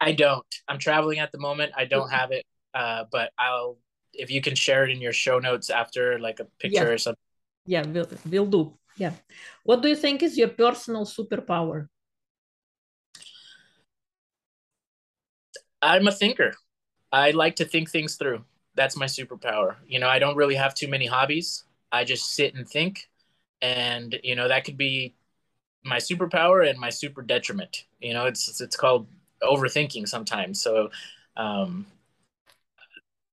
I 0.00 0.12
don't. 0.12 0.52
I'm 0.66 0.78
traveling 0.78 1.18
at 1.18 1.30
the 1.32 1.38
moment. 1.38 1.72
I 1.76 1.84
don't 1.84 2.10
have 2.10 2.30
it, 2.32 2.44
uh, 2.74 3.04
but 3.12 3.30
I'll 3.38 3.76
if 4.14 4.30
you 4.30 4.40
can 4.40 4.56
share 4.56 4.82
it 4.84 4.90
in 4.90 5.00
your 5.00 5.12
show 5.12 5.38
notes 5.38 5.68
after, 5.70 6.18
like 6.18 6.40
a 6.40 6.46
picture 6.58 6.88
yeah. 6.88 6.94
or 6.94 6.98
something. 6.98 7.28
Yeah, 7.66 7.84
we'll, 7.86 8.08
we'll 8.30 8.46
do. 8.46 8.62
Yeah. 8.96 9.12
What 9.62 9.82
do 9.82 9.88
you 9.88 9.96
think 9.96 10.22
is 10.22 10.36
your 10.36 10.48
personal 10.48 11.04
superpower? 11.04 11.86
I'm 15.80 16.08
a 16.08 16.12
thinker. 16.12 16.54
I 17.12 17.30
like 17.32 17.56
to 17.56 17.64
think 17.64 17.90
things 17.90 18.16
through. 18.16 18.44
That's 18.74 18.96
my 18.96 19.06
superpower. 19.06 19.76
You 19.86 19.98
know, 19.98 20.08
I 20.08 20.18
don't 20.18 20.36
really 20.36 20.54
have 20.54 20.74
too 20.74 20.88
many 20.88 21.06
hobbies. 21.06 21.64
I 21.90 22.04
just 22.04 22.34
sit 22.34 22.54
and 22.54 22.68
think 22.68 23.08
and 23.62 24.18
you 24.22 24.36
know 24.36 24.48
that 24.48 24.64
could 24.64 24.78
be 24.78 25.14
my 25.84 25.98
superpower 25.98 26.68
and 26.68 26.78
my 26.78 26.90
super 26.90 27.22
detriment 27.22 27.84
you 28.00 28.12
know 28.12 28.26
it's 28.26 28.60
it's 28.60 28.76
called 28.76 29.06
overthinking 29.42 30.08
sometimes 30.08 30.62
so 30.62 30.90
um 31.36 31.86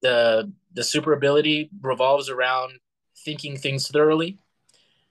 the 0.02 0.52
the 0.74 0.84
super 0.84 1.14
ability 1.14 1.70
revolves 1.82 2.30
around 2.30 2.74
thinking 3.18 3.58
things 3.58 3.88
thoroughly 3.88 4.38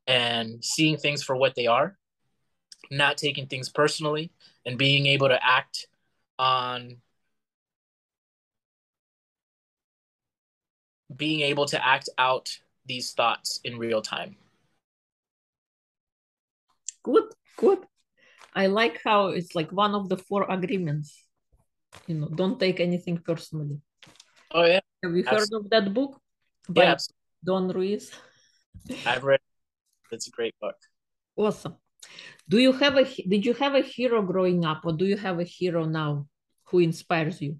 and 0.07 0.65
seeing 0.65 0.97
things 0.97 1.23
for 1.23 1.37
what 1.37 1.55
they 1.55 1.67
are 1.67 1.97
not 2.91 3.17
taking 3.19 3.47
things 3.47 3.69
personally 3.69 4.31
and 4.67 4.79
being 4.79 5.07
able 5.07 5.29
to 5.29 5.39
act 5.45 5.87
on 6.39 6.97
being 11.17 11.41
able 11.41 11.67
to 11.67 11.79
act 11.85 12.09
out 12.19 12.51
these 12.87 13.13
thoughts 13.13 13.61
in 13.65 13.79
real 13.79 14.03
time. 14.03 14.37
Good 17.03 17.25
good. 17.57 17.79
I 18.55 18.67
like 18.67 19.01
how 19.05 19.29
it's 19.29 19.55
like 19.55 19.71
one 19.71 19.95
of 19.95 20.09
the 20.09 20.17
four 20.17 20.47
agreements. 20.49 21.25
You 22.07 22.17
know 22.17 22.29
don't 22.29 22.59
take 22.59 22.81
anything 22.81 23.19
personally. 23.19 23.81
Oh 24.53 24.65
yeah. 24.65 24.81
Have 25.03 25.17
you 25.17 25.25
heard 25.25 25.53
of 25.53 25.71
that 25.71 25.93
book? 25.93 26.21
By 26.69 26.85
yeah, 26.85 26.97
don 27.45 27.69
ruiz. 27.69 28.11
I've 29.07 29.25
read 29.25 29.41
it's 30.11 30.29
a 30.29 30.31
great 30.31 30.55
book. 30.61 30.77
Awesome. 31.37 31.77
Do 32.49 32.59
you 32.59 32.73
have 32.73 32.97
a 32.97 33.05
did 33.05 33.45
you 33.45 33.55
have 33.55 33.75
a 33.75 33.81
hero 33.81 34.23
growing 34.23 34.65
up 34.65 34.85
or 34.85 34.93
do 34.93 35.05
you 35.05 35.17
have 35.17 35.41
a 35.41 35.45
hero 35.45 35.85
now 35.85 36.27
who 36.65 36.79
inspires 36.79 37.41
you 37.41 37.59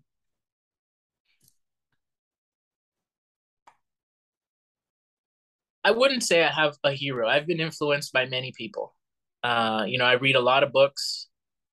I 5.85 5.91
wouldn't 5.91 6.23
say 6.23 6.43
I 6.43 6.51
have 6.51 6.77
a 6.83 6.93
hero. 6.93 7.29
I've 7.29 7.47
been 7.47 7.61
influenced 7.61 8.13
by 8.13 8.27
many 8.27 8.53
people. 8.57 8.95
Uh, 9.43 9.85
you 9.87 9.99
know, 9.99 10.07
I 10.07 10.15
read 10.15 10.37
a 10.37 10.41
lot 10.41 10.63
of 10.63 10.73
books 10.73 11.29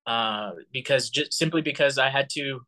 uh, 0.06 0.50
because 0.72 1.08
just 1.08 1.32
simply 1.32 1.62
because 1.62 1.96
I 1.98 2.10
had 2.10 2.28
to 2.34 2.60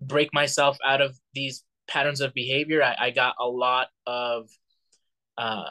break 0.00 0.32
myself 0.34 0.76
out 0.84 1.00
of 1.00 1.16
these 1.34 1.64
patterns 1.88 2.20
of 2.20 2.34
behavior. 2.34 2.82
I, 2.82 2.96
I 2.98 3.10
got 3.10 3.36
a 3.40 3.46
lot 3.46 3.88
of 4.06 4.50
uh, 5.38 5.64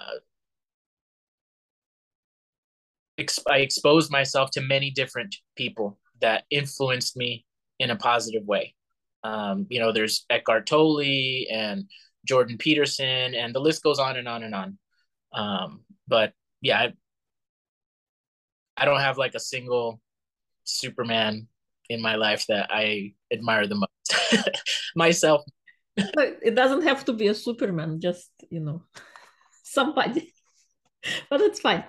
I 3.48 3.58
exposed 3.58 4.12
myself 4.12 4.50
to 4.52 4.62
many 4.62 4.90
different 4.90 5.36
people 5.56 6.00
that 6.22 6.46
influenced 6.50 7.16
me 7.16 7.46
in 7.80 7.90
a 7.92 7.96
positive 7.96 8.46
way. 8.46 8.74
Um, 9.24 9.68
you 9.70 9.80
know, 9.80 9.92
there's 9.92 10.26
Eckhart 10.30 10.66
Tolle 10.66 11.46
and 11.52 11.86
Jordan 12.26 12.58
Peterson, 12.58 13.34
and 13.34 13.54
the 13.54 13.60
list 13.60 13.84
goes 13.84 14.00
on 14.00 14.18
and 14.18 14.28
on 14.28 14.44
and 14.44 14.56
on. 14.56 14.78
Um, 15.34 15.82
but 16.08 16.34
yeah, 16.62 16.80
I 16.80 16.94
I 18.78 18.86
don't 18.86 19.00
have 19.00 19.18
like 19.18 19.36
a 19.36 19.40
single 19.40 20.00
Superman 20.64 21.48
in 21.90 22.02
my 22.02 22.16
life 22.16 22.46
that 22.48 22.68
I 22.70 23.14
admire 23.32 23.68
the 23.68 23.76
most. 23.76 24.60
Myself. 24.96 25.44
it 25.98 26.56
doesn't 26.56 26.84
have 26.84 27.04
to 27.06 27.14
be 27.14 27.28
a 27.28 27.36
Superman, 27.36 28.00
just 28.00 28.30
you 28.50 28.60
know, 28.60 28.84
somebody. 29.64 30.34
but 31.30 31.42
it's 31.42 31.60
fine. 31.60 31.84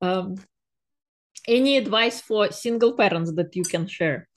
Um, 0.00 0.36
any 1.46 1.76
advice 1.76 2.20
for 2.20 2.50
single 2.52 2.92
parents 2.94 3.32
that 3.34 3.54
you 3.56 3.62
can 3.62 3.86
share 3.86 4.28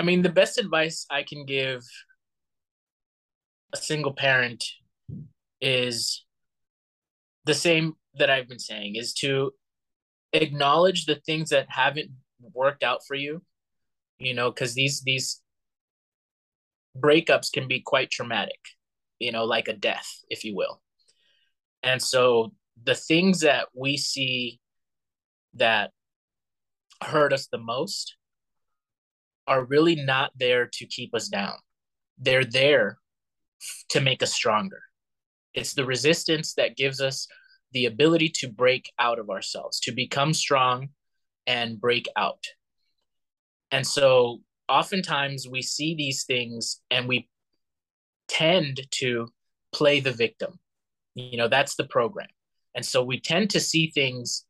I 0.00 0.02
mean, 0.02 0.22
the 0.22 0.30
best 0.30 0.56
advice 0.56 1.04
I 1.10 1.24
can 1.24 1.44
give 1.44 1.82
a 3.74 3.76
single 3.76 4.14
parent 4.14 4.64
is 5.60 6.24
the 7.44 7.52
same 7.52 7.96
that 8.14 8.30
I've 8.30 8.48
been 8.48 8.58
saying 8.58 8.96
is 8.96 9.12
to 9.16 9.50
acknowledge 10.32 11.04
the 11.04 11.20
things 11.26 11.50
that 11.50 11.66
haven't 11.68 12.12
worked 12.54 12.82
out 12.82 13.00
for 13.06 13.14
you, 13.14 13.42
you 14.18 14.32
know, 14.32 14.50
because 14.50 14.72
these 14.72 15.02
these 15.02 15.42
breakups 16.98 17.52
can 17.52 17.68
be 17.68 17.80
quite 17.80 18.10
traumatic, 18.10 18.60
you 19.18 19.32
know, 19.32 19.44
like 19.44 19.68
a 19.68 19.74
death, 19.74 20.08
if 20.30 20.46
you 20.46 20.56
will. 20.56 20.80
And 21.82 22.00
so 22.00 22.54
the 22.82 22.94
things 22.94 23.40
that 23.40 23.68
we 23.74 23.98
see 23.98 24.60
that 25.56 25.90
hurt 27.02 27.34
us 27.34 27.48
the 27.48 27.58
most 27.58 28.16
are 29.50 29.64
really 29.64 29.96
not 29.96 30.30
there 30.38 30.70
to 30.72 30.86
keep 30.86 31.14
us 31.14 31.28
down. 31.28 31.54
They're 32.18 32.44
there 32.44 32.98
to 33.90 34.00
make 34.00 34.22
us 34.22 34.32
stronger. 34.32 34.80
It's 35.52 35.74
the 35.74 35.84
resistance 35.84 36.54
that 36.54 36.76
gives 36.76 37.00
us 37.00 37.26
the 37.72 37.86
ability 37.86 38.30
to 38.36 38.48
break 38.48 38.90
out 38.98 39.18
of 39.18 39.28
ourselves, 39.28 39.80
to 39.80 39.92
become 39.92 40.32
strong 40.32 40.90
and 41.46 41.80
break 41.80 42.06
out. 42.16 42.44
And 43.72 43.86
so 43.86 44.40
oftentimes 44.68 45.48
we 45.48 45.62
see 45.62 45.94
these 45.94 46.24
things 46.24 46.80
and 46.90 47.08
we 47.08 47.28
tend 48.28 48.80
to 48.92 49.28
play 49.72 49.98
the 49.98 50.12
victim. 50.12 50.58
You 51.14 51.36
know, 51.36 51.48
that's 51.48 51.74
the 51.74 51.84
program. 51.84 52.28
And 52.76 52.86
so 52.86 53.02
we 53.02 53.18
tend 53.20 53.50
to 53.50 53.60
see 53.60 53.90
things, 53.90 54.44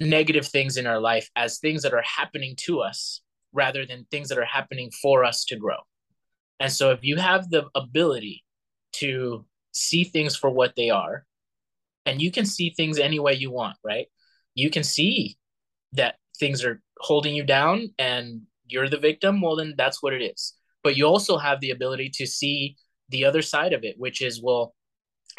negative 0.00 0.46
things 0.46 0.76
in 0.76 0.86
our 0.86 1.00
life, 1.00 1.30
as 1.36 1.58
things 1.58 1.82
that 1.82 1.94
are 1.94 2.04
happening 2.04 2.54
to 2.56 2.80
us 2.80 3.22
rather 3.52 3.86
than 3.86 4.06
things 4.10 4.28
that 4.28 4.38
are 4.38 4.44
happening 4.44 4.90
for 5.02 5.24
us 5.24 5.44
to 5.46 5.56
grow. 5.56 5.78
And 6.60 6.70
so 6.70 6.90
if 6.90 7.00
you 7.02 7.16
have 7.16 7.50
the 7.50 7.66
ability 7.74 8.44
to 8.94 9.46
see 9.72 10.04
things 10.04 10.36
for 10.36 10.50
what 10.50 10.74
they 10.76 10.90
are, 10.90 11.24
and 12.04 12.20
you 12.20 12.30
can 12.30 12.46
see 12.46 12.70
things 12.70 12.98
any 12.98 13.18
way 13.18 13.34
you 13.34 13.50
want, 13.50 13.76
right? 13.84 14.06
You 14.54 14.70
can 14.70 14.84
see 14.84 15.36
that 15.92 16.16
things 16.38 16.64
are 16.64 16.80
holding 16.98 17.34
you 17.34 17.44
down 17.44 17.88
and 17.98 18.42
you're 18.66 18.88
the 18.88 18.98
victim, 18.98 19.40
well, 19.40 19.56
then 19.56 19.74
that's 19.76 20.02
what 20.02 20.12
it 20.12 20.22
is. 20.22 20.54
But 20.82 20.96
you 20.96 21.04
also 21.04 21.36
have 21.36 21.60
the 21.60 21.70
ability 21.70 22.10
to 22.14 22.26
see 22.26 22.76
the 23.08 23.24
other 23.24 23.42
side 23.42 23.72
of 23.72 23.84
it, 23.84 23.96
which 23.98 24.22
is, 24.22 24.42
well, 24.42 24.74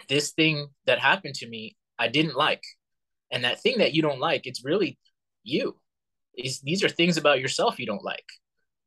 this 0.09 0.31
thing 0.31 0.67
that 0.85 0.99
happened 0.99 1.35
to 1.35 1.47
me, 1.47 1.75
I 1.97 2.07
didn't 2.07 2.35
like. 2.35 2.63
And 3.31 3.43
that 3.43 3.61
thing 3.61 3.79
that 3.79 3.93
you 3.93 4.01
don't 4.01 4.19
like, 4.19 4.45
it's 4.45 4.63
really 4.63 4.97
you. 5.43 5.75
These 6.35 6.83
are 6.83 6.89
things 6.89 7.17
about 7.17 7.39
yourself 7.39 7.79
you 7.79 7.85
don't 7.85 8.03
like 8.03 8.25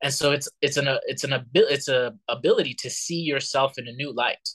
and 0.02 0.12
so 0.12 0.32
it's 0.32 0.48
it's 0.62 0.76
an 0.76 0.88
it's 1.06 1.24
an 1.24 1.32
ability 1.32 1.74
it's 1.74 1.88
a 1.88 2.14
ability 2.28 2.74
to 2.74 2.90
see 2.90 3.20
yourself 3.20 3.78
in 3.78 3.88
a 3.88 3.92
new 3.92 4.12
light 4.12 4.48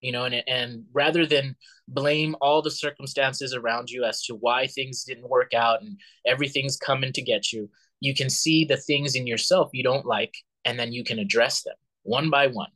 you 0.00 0.12
know 0.12 0.24
and 0.24 0.42
and 0.46 0.84
rather 0.92 1.26
than 1.26 1.56
blame 1.88 2.36
all 2.40 2.62
the 2.62 2.70
circumstances 2.70 3.54
around 3.54 3.90
you 3.90 4.04
as 4.04 4.22
to 4.22 4.34
why 4.34 4.66
things 4.66 5.04
didn't 5.04 5.28
work 5.28 5.52
out 5.54 5.82
and 5.82 5.98
everything's 6.26 6.76
coming 6.76 7.12
to 7.12 7.22
get 7.22 7.52
you 7.52 7.68
you 8.00 8.14
can 8.14 8.30
see 8.30 8.64
the 8.64 8.76
things 8.76 9.14
in 9.14 9.26
yourself 9.26 9.70
you 9.72 9.82
don't 9.82 10.06
like 10.06 10.34
and 10.64 10.78
then 10.78 10.92
you 10.92 11.04
can 11.04 11.18
address 11.18 11.62
them 11.62 11.74
one 12.02 12.30
by 12.30 12.46
one 12.46 12.70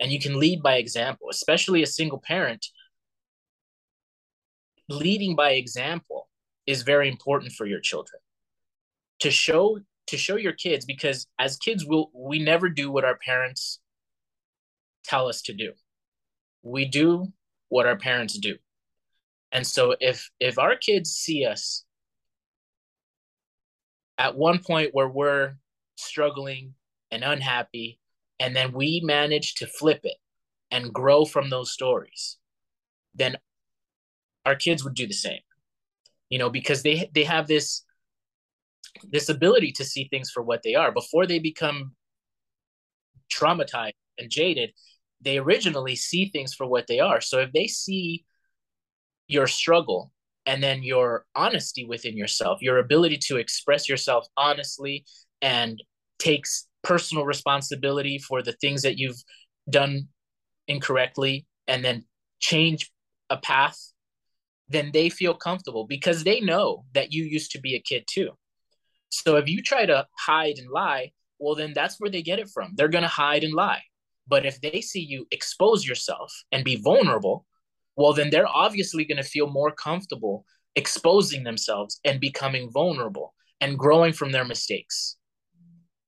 and 0.00 0.10
you 0.10 0.20
can 0.20 0.38
lead 0.38 0.62
by 0.62 0.76
example 0.76 1.28
especially 1.30 1.82
a 1.82 1.86
single 1.86 2.20
parent 2.26 2.66
leading 4.88 5.36
by 5.36 5.52
example 5.52 6.28
is 6.66 6.82
very 6.82 7.08
important 7.08 7.52
for 7.52 7.66
your 7.66 7.80
children. 7.80 8.20
To 9.20 9.30
show 9.30 9.80
to 10.06 10.16
show 10.16 10.36
your 10.36 10.52
kids 10.52 10.86
because 10.86 11.26
as 11.38 11.56
kids 11.56 11.84
we'll 11.84 12.10
we 12.14 12.38
never 12.38 12.68
do 12.68 12.90
what 12.90 13.04
our 13.04 13.18
parents 13.18 13.80
tell 15.04 15.28
us 15.28 15.42
to 15.42 15.52
do. 15.52 15.72
We 16.62 16.84
do 16.86 17.32
what 17.68 17.86
our 17.86 17.96
parents 17.96 18.38
do. 18.38 18.56
And 19.52 19.66
so 19.66 19.96
if 20.00 20.30
if 20.40 20.58
our 20.58 20.76
kids 20.76 21.10
see 21.10 21.44
us 21.44 21.84
at 24.18 24.36
one 24.36 24.58
point 24.58 24.90
where 24.92 25.08
we're 25.08 25.54
struggling 25.96 26.74
and 27.10 27.24
unhappy 27.24 27.98
and 28.40 28.54
then 28.54 28.72
we 28.72 29.00
manage 29.02 29.56
to 29.56 29.66
flip 29.66 30.00
it 30.04 30.16
and 30.70 30.92
grow 30.92 31.24
from 31.24 31.50
those 31.50 31.72
stories 31.72 32.38
then 33.14 33.36
our 34.46 34.54
kids 34.54 34.84
would 34.84 34.94
do 34.94 35.06
the 35.06 35.12
same 35.14 35.40
you 36.30 36.38
know 36.38 36.50
because 36.50 36.82
they 36.82 37.10
they 37.14 37.24
have 37.24 37.46
this 37.46 37.84
this 39.10 39.28
ability 39.28 39.72
to 39.72 39.84
see 39.84 40.08
things 40.10 40.30
for 40.30 40.42
what 40.42 40.62
they 40.62 40.74
are. 40.74 40.92
Before 40.92 41.26
they 41.26 41.38
become 41.38 41.92
traumatized 43.32 43.92
and 44.18 44.30
jaded 44.30 44.70
they 45.20 45.36
originally 45.36 45.96
see 45.96 46.28
things 46.28 46.54
for 46.54 46.64
what 46.64 46.86
they 46.86 47.00
are. 47.00 47.20
So 47.20 47.40
if 47.40 47.52
they 47.52 47.66
see 47.66 48.24
your 49.26 49.48
struggle 49.48 50.12
and 50.46 50.62
then 50.62 50.82
your 50.84 51.26
honesty 51.34 51.84
within 51.84 52.16
yourself 52.16 52.62
your 52.62 52.78
ability 52.78 53.18
to 53.18 53.36
express 53.36 53.88
yourself 53.88 54.26
honestly 54.36 55.04
and 55.42 55.82
takes 56.18 56.66
personal 56.82 57.26
responsibility 57.26 58.16
for 58.18 58.42
the 58.42 58.52
things 58.52 58.82
that 58.82 58.96
you've 58.96 59.22
done 59.68 60.08
incorrectly 60.68 61.46
and 61.66 61.84
then 61.84 62.04
change 62.38 62.90
a 63.28 63.36
path 63.36 63.92
then 64.68 64.90
they 64.92 65.08
feel 65.08 65.34
comfortable 65.34 65.86
because 65.86 66.24
they 66.24 66.40
know 66.40 66.84
that 66.94 67.12
you 67.12 67.24
used 67.24 67.50
to 67.52 67.60
be 67.60 67.74
a 67.74 67.80
kid 67.80 68.04
too 68.06 68.30
so 69.10 69.36
if 69.36 69.48
you 69.48 69.62
try 69.62 69.86
to 69.86 70.06
hide 70.16 70.58
and 70.58 70.70
lie, 70.70 71.12
well, 71.38 71.54
then 71.54 71.72
that's 71.74 71.98
where 71.98 72.10
they 72.10 72.22
get 72.22 72.38
it 72.38 72.50
from. 72.50 72.72
They're 72.74 72.88
going 72.88 73.02
to 73.02 73.08
hide 73.08 73.44
and 73.44 73.54
lie. 73.54 73.82
But 74.26 74.44
if 74.44 74.60
they 74.60 74.80
see 74.80 75.00
you 75.00 75.26
expose 75.30 75.86
yourself 75.86 76.32
and 76.52 76.64
be 76.64 76.76
vulnerable, 76.76 77.46
well, 77.96 78.12
then 78.12 78.30
they're 78.30 78.48
obviously 78.48 79.04
going 79.04 79.22
to 79.22 79.28
feel 79.28 79.48
more 79.48 79.72
comfortable 79.72 80.44
exposing 80.76 81.44
themselves 81.44 81.98
and 82.04 82.20
becoming 82.20 82.70
vulnerable 82.70 83.34
and 83.60 83.78
growing 83.78 84.12
from 84.12 84.32
their 84.32 84.44
mistakes. 84.44 85.16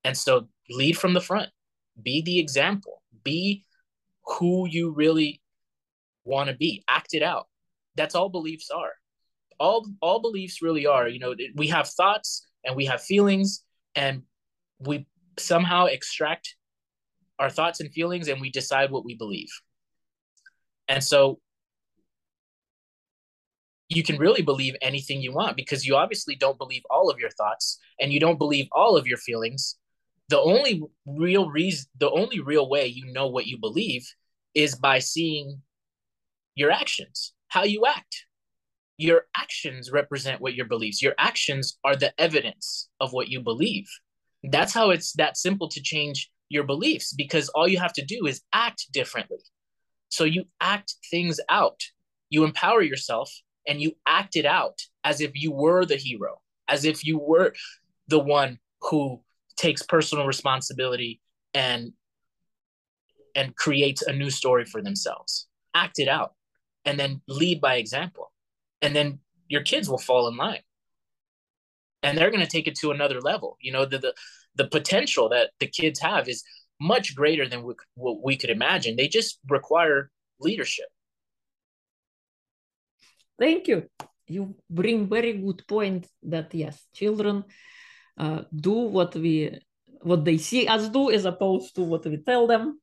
And 0.04 0.16
so 0.16 0.48
lead 0.68 0.98
from 0.98 1.14
the 1.14 1.20
front, 1.20 1.50
be 2.00 2.22
the 2.22 2.38
example, 2.38 3.02
be 3.24 3.64
who 4.24 4.68
you 4.68 4.92
really 4.92 5.40
want 6.24 6.50
to 6.50 6.56
be, 6.56 6.84
act 6.88 7.14
it 7.14 7.22
out. 7.22 7.46
That's 7.96 8.14
all 8.14 8.28
beliefs 8.28 8.70
are. 8.70 8.92
All 9.58 9.86
all 10.00 10.20
beliefs 10.20 10.62
really 10.62 10.86
are. 10.86 11.08
You 11.08 11.18
know, 11.18 11.34
we 11.54 11.68
have 11.68 11.88
thoughts 11.88 12.46
and 12.64 12.76
we 12.76 12.86
have 12.86 13.02
feelings 13.02 13.64
and 13.94 14.22
we 14.78 15.06
somehow 15.38 15.86
extract 15.86 16.56
our 17.38 17.50
thoughts 17.50 17.80
and 17.80 17.92
feelings 17.92 18.28
and 18.28 18.40
we 18.40 18.50
decide 18.50 18.90
what 18.90 19.04
we 19.04 19.14
believe. 19.14 19.48
And 20.88 21.02
so 21.02 21.40
you 23.88 24.02
can 24.04 24.18
really 24.18 24.42
believe 24.42 24.76
anything 24.80 25.20
you 25.20 25.32
want 25.32 25.56
because 25.56 25.84
you 25.84 25.96
obviously 25.96 26.36
don't 26.36 26.58
believe 26.58 26.82
all 26.90 27.10
of 27.10 27.18
your 27.18 27.30
thoughts 27.30 27.78
and 28.00 28.12
you 28.12 28.20
don't 28.20 28.38
believe 28.38 28.68
all 28.72 28.96
of 28.96 29.06
your 29.06 29.18
feelings. 29.18 29.76
The 30.28 30.38
only 30.38 30.82
real 31.06 31.50
reason, 31.50 31.86
the 31.98 32.10
only 32.10 32.38
real 32.40 32.68
way 32.68 32.86
you 32.86 33.12
know 33.12 33.26
what 33.26 33.46
you 33.46 33.58
believe 33.58 34.06
is 34.54 34.76
by 34.76 35.00
seeing 35.00 35.62
your 36.54 36.70
actions, 36.70 37.32
how 37.50 37.64
you 37.64 37.84
act. 37.86 38.26
Your 38.96 39.26
actions 39.36 39.90
represent 39.92 40.40
what 40.40 40.54
your 40.54 40.66
beliefs. 40.66 41.02
Your 41.02 41.14
actions 41.18 41.78
are 41.84 41.96
the 41.96 42.18
evidence 42.20 42.88
of 43.00 43.12
what 43.12 43.28
you 43.28 43.40
believe. 43.40 43.88
That's 44.42 44.74
how 44.74 44.90
it's 44.90 45.12
that 45.14 45.36
simple 45.36 45.68
to 45.68 45.80
change 45.80 46.30
your 46.48 46.64
beliefs 46.64 47.12
because 47.12 47.48
all 47.50 47.68
you 47.68 47.78
have 47.78 47.92
to 47.94 48.04
do 48.04 48.26
is 48.26 48.42
act 48.52 48.86
differently. 48.92 49.38
So 50.08 50.24
you 50.24 50.44
act 50.60 50.94
things 51.10 51.38
out. 51.48 51.80
You 52.30 52.44
empower 52.44 52.82
yourself 52.82 53.30
and 53.66 53.80
you 53.80 53.92
act 54.06 54.36
it 54.36 54.46
out 54.46 54.78
as 55.04 55.20
if 55.20 55.30
you 55.34 55.52
were 55.52 55.84
the 55.84 55.96
hero 55.96 56.40
as 56.70 56.84
if 56.84 57.04
you 57.04 57.18
were 57.18 57.52
the 58.08 58.18
one 58.18 58.58
who 58.80 59.20
takes 59.56 59.82
personal 59.82 60.26
responsibility 60.26 61.20
and 61.52 61.92
and 63.34 63.54
creates 63.56 64.02
a 64.02 64.12
new 64.12 64.30
story 64.30 64.64
for 64.64 64.82
themselves. 64.82 65.46
Act 65.74 65.98
it 65.98 66.08
out 66.08 66.32
and 66.84 66.98
then 66.98 67.20
lead 67.28 67.60
by 67.60 67.76
example. 67.76 68.32
And 68.82 68.94
then 68.94 69.20
your 69.48 69.62
kids 69.62 69.88
will 69.88 69.98
fall 69.98 70.28
in 70.28 70.36
line. 70.36 70.62
And 72.02 72.16
they're 72.16 72.30
going 72.30 72.44
to 72.44 72.50
take 72.50 72.66
it 72.66 72.76
to 72.76 72.90
another 72.92 73.20
level. 73.20 73.58
You 73.60 73.72
know 73.72 73.84
the, 73.84 73.98
the 73.98 74.14
the 74.56 74.66
potential 74.68 75.28
that 75.28 75.50
the 75.60 75.66
kids 75.66 76.00
have 76.00 76.28
is 76.28 76.42
much 76.80 77.14
greater 77.14 77.46
than 77.48 77.62
we, 77.62 77.74
what 77.94 78.22
we 78.22 78.36
could 78.36 78.50
imagine. 78.50 78.96
They 78.96 79.08
just 79.08 79.38
require 79.48 80.10
leadership. 80.40 80.86
Thank 83.38 83.68
you. 83.68 83.88
You 84.26 84.56
bring 84.68 85.08
very 85.08 85.34
good 85.34 85.66
point 85.66 86.06
that 86.22 86.54
yes 86.54 86.82
children 86.94 87.44
uh, 88.16 88.42
do 88.54 88.72
what 88.72 89.14
we 89.14 89.58
what 90.02 90.24
they 90.24 90.38
see 90.38 90.66
us 90.66 90.88
do 90.88 91.10
as 91.10 91.24
opposed 91.26 91.74
to 91.76 91.82
what 91.82 92.04
we 92.06 92.16
tell 92.16 92.46
them. 92.46 92.80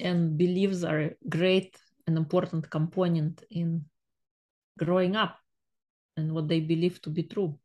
And 0.00 0.36
beliefs 0.36 0.84
are 0.84 1.12
great 1.28 1.76
and 2.08 2.16
important 2.16 2.70
component 2.70 3.44
in 3.50 3.84
growing 4.78 5.14
up 5.14 5.36
and 6.16 6.32
what 6.32 6.48
they 6.48 6.58
believe 6.58 7.00
to 7.02 7.10
be 7.10 7.22
true. 7.22 7.58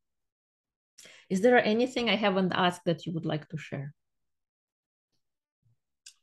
Is 1.30 1.40
there 1.40 1.64
anything 1.64 2.10
I 2.10 2.18
haven't 2.18 2.52
asked 2.54 2.84
that 2.86 3.06
you 3.06 3.14
would 3.14 3.26
like 3.26 3.48
to 3.50 3.58
share? 3.58 3.94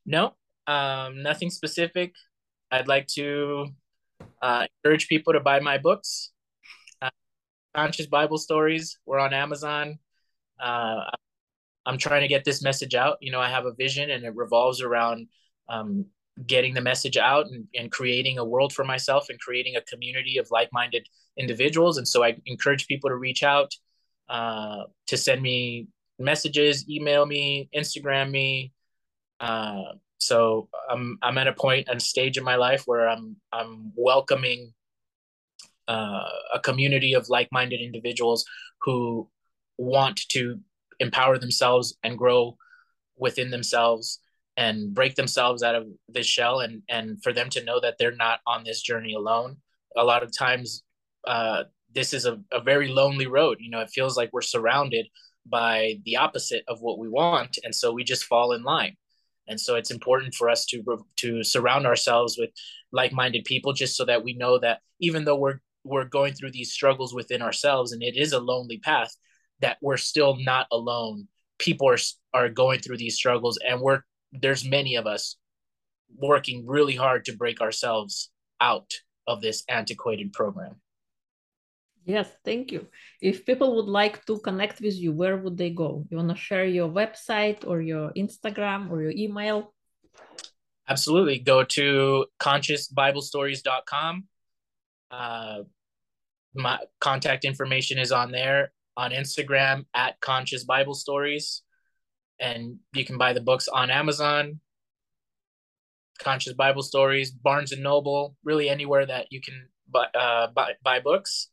No, 0.04 0.36
um, 0.66 1.22
nothing 1.22 1.50
specific. 1.50 2.14
I'd 2.70 2.88
like 2.88 3.06
to 3.18 3.68
uh, 4.42 4.66
encourage 4.68 5.08
people 5.08 5.32
to 5.32 5.40
buy 5.40 5.60
my 5.60 5.78
books. 5.78 6.32
Uh, 7.00 7.10
Conscious 7.74 8.06
Bible 8.06 8.38
Stories. 8.38 8.98
We're 9.06 9.18
on 9.18 9.32
Amazon. 9.32 9.98
Uh, 10.60 11.08
I'm 11.86 11.96
trying 11.96 12.20
to 12.20 12.28
get 12.28 12.44
this 12.44 12.62
message 12.62 12.94
out. 12.94 13.16
You 13.22 13.32
know, 13.32 13.40
I 13.40 13.48
have 13.48 13.64
a 13.64 13.72
vision 13.72 14.10
and 14.10 14.24
it 14.24 14.36
revolves 14.36 14.82
around 14.82 15.28
um, 15.70 16.06
getting 16.46 16.74
the 16.74 16.80
message 16.80 17.16
out 17.16 17.46
and, 17.46 17.66
and 17.74 17.90
creating 17.90 18.38
a 18.38 18.44
world 18.44 18.72
for 18.72 18.84
myself 18.84 19.26
and 19.28 19.38
creating 19.40 19.76
a 19.76 19.82
community 19.82 20.38
of 20.38 20.50
like-minded 20.50 21.06
individuals. 21.36 21.98
And 21.98 22.06
so 22.06 22.22
I 22.22 22.36
encourage 22.46 22.86
people 22.86 23.10
to 23.10 23.16
reach 23.16 23.42
out, 23.42 23.72
uh, 24.28 24.84
to 25.08 25.16
send 25.16 25.42
me 25.42 25.88
messages, 26.18 26.88
email 26.88 27.26
me, 27.26 27.68
Instagram 27.74 28.30
me. 28.30 28.72
Uh, 29.40 29.82
so 30.18 30.68
I'm 30.90 31.18
I'm 31.22 31.38
at 31.38 31.48
a 31.48 31.52
point 31.52 31.88
and 31.88 32.00
stage 32.00 32.36
in 32.36 32.44
my 32.44 32.56
life 32.56 32.82
where 32.86 33.08
I'm 33.08 33.36
I'm 33.52 33.92
welcoming 33.96 34.72
uh, 35.88 36.28
a 36.52 36.60
community 36.62 37.14
of 37.14 37.28
like-minded 37.28 37.80
individuals 37.80 38.44
who 38.82 39.28
want 39.78 40.20
to 40.28 40.60
empower 41.00 41.38
themselves 41.38 41.96
and 42.02 42.18
grow 42.18 42.56
within 43.16 43.50
themselves 43.50 44.19
and 44.56 44.94
break 44.94 45.14
themselves 45.14 45.62
out 45.62 45.74
of 45.74 45.86
this 46.08 46.26
shell 46.26 46.60
and 46.60 46.82
and 46.88 47.22
for 47.22 47.32
them 47.32 47.48
to 47.50 47.64
know 47.64 47.80
that 47.80 47.96
they're 47.98 48.16
not 48.16 48.40
on 48.46 48.64
this 48.64 48.82
journey 48.82 49.14
alone. 49.14 49.56
A 49.96 50.04
lot 50.04 50.22
of 50.22 50.36
times 50.36 50.82
uh, 51.26 51.64
this 51.94 52.12
is 52.12 52.26
a, 52.26 52.40
a 52.52 52.60
very 52.60 52.88
lonely 52.88 53.26
road. 53.26 53.58
You 53.60 53.70
know 53.70 53.80
it 53.80 53.90
feels 53.90 54.16
like 54.16 54.30
we're 54.32 54.42
surrounded 54.42 55.06
by 55.46 55.94
the 56.04 56.16
opposite 56.16 56.64
of 56.68 56.80
what 56.80 56.98
we 56.98 57.08
want 57.08 57.58
and 57.64 57.74
so 57.74 57.92
we 57.92 58.04
just 58.04 58.24
fall 58.24 58.52
in 58.52 58.62
line. 58.62 58.96
And 59.48 59.60
so 59.60 59.74
it's 59.74 59.90
important 59.90 60.34
for 60.34 60.48
us 60.48 60.64
to 60.66 60.82
to 61.16 61.42
surround 61.42 61.86
ourselves 61.86 62.36
with 62.38 62.50
like-minded 62.92 63.44
people 63.44 63.72
just 63.72 63.96
so 63.96 64.04
that 64.04 64.24
we 64.24 64.34
know 64.34 64.58
that 64.58 64.80
even 65.00 65.24
though 65.24 65.36
we're 65.36 65.60
we're 65.84 66.04
going 66.04 66.34
through 66.34 66.52
these 66.52 66.72
struggles 66.72 67.14
within 67.14 67.42
ourselves 67.42 67.92
and 67.92 68.02
it 68.02 68.16
is 68.16 68.32
a 68.32 68.38
lonely 68.38 68.78
path 68.78 69.14
that 69.60 69.78
we're 69.80 69.96
still 69.96 70.36
not 70.36 70.66
alone. 70.70 71.28
People 71.58 71.88
are 71.88 71.98
are 72.32 72.48
going 72.48 72.80
through 72.80 72.98
these 72.98 73.16
struggles 73.16 73.58
and 73.66 73.80
we're 73.80 74.02
there's 74.32 74.64
many 74.64 74.96
of 74.96 75.06
us 75.06 75.36
working 76.16 76.66
really 76.66 76.96
hard 76.96 77.24
to 77.24 77.36
break 77.36 77.60
ourselves 77.60 78.30
out 78.60 78.92
of 79.26 79.40
this 79.40 79.64
antiquated 79.68 80.32
program. 80.32 80.76
Yes 82.04 82.28
thank 82.44 82.72
you. 82.72 82.86
If 83.20 83.44
people 83.44 83.76
would 83.76 83.90
like 83.90 84.24
to 84.26 84.38
connect 84.40 84.80
with 84.80 84.94
you 84.94 85.12
where 85.12 85.36
would 85.36 85.56
they 85.56 85.70
go? 85.70 86.04
You 86.10 86.16
want 86.16 86.30
to 86.30 86.36
share 86.36 86.64
your 86.64 86.88
website 86.88 87.66
or 87.66 87.80
your 87.80 88.10
instagram 88.16 88.90
or 88.90 89.02
your 89.02 89.12
email? 89.12 89.74
Absolutely. 90.88 91.38
Go 91.38 91.62
to 91.62 92.26
consciousbiblestories.com 92.40 94.24
uh, 95.10 95.62
my 96.54 96.78
contact 97.00 97.44
information 97.44 97.98
is 97.98 98.12
on 98.12 98.30
there. 98.30 98.72
On 98.96 99.12
Instagram 99.12 99.86
at 99.94 100.20
Conscious 100.20 100.64
Bible 100.64 100.94
Stories. 100.94 101.62
And 102.40 102.78
you 102.94 103.04
can 103.04 103.18
buy 103.18 103.32
the 103.32 103.40
books 103.40 103.68
on 103.68 103.90
Amazon, 103.90 104.60
Conscious 106.18 106.54
Bible 106.54 106.82
Stories, 106.82 107.30
Barnes 107.30 107.72
and 107.72 107.82
Noble, 107.82 108.34
really 108.44 108.68
anywhere 108.68 109.04
that 109.06 109.26
you 109.30 109.40
can 109.40 109.68
buy, 109.88 110.06
uh, 110.14 110.48
buy, 110.48 110.72
buy 110.82 111.00
books. 111.00 111.48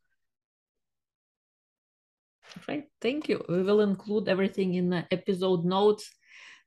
Right. 2.67 2.85
Thank 3.01 3.27
you. 3.27 3.43
We 3.49 3.61
will 3.61 3.81
include 3.81 4.29
everything 4.29 4.75
in 4.75 4.89
the 4.89 5.05
episode 5.11 5.65
notes 5.65 6.09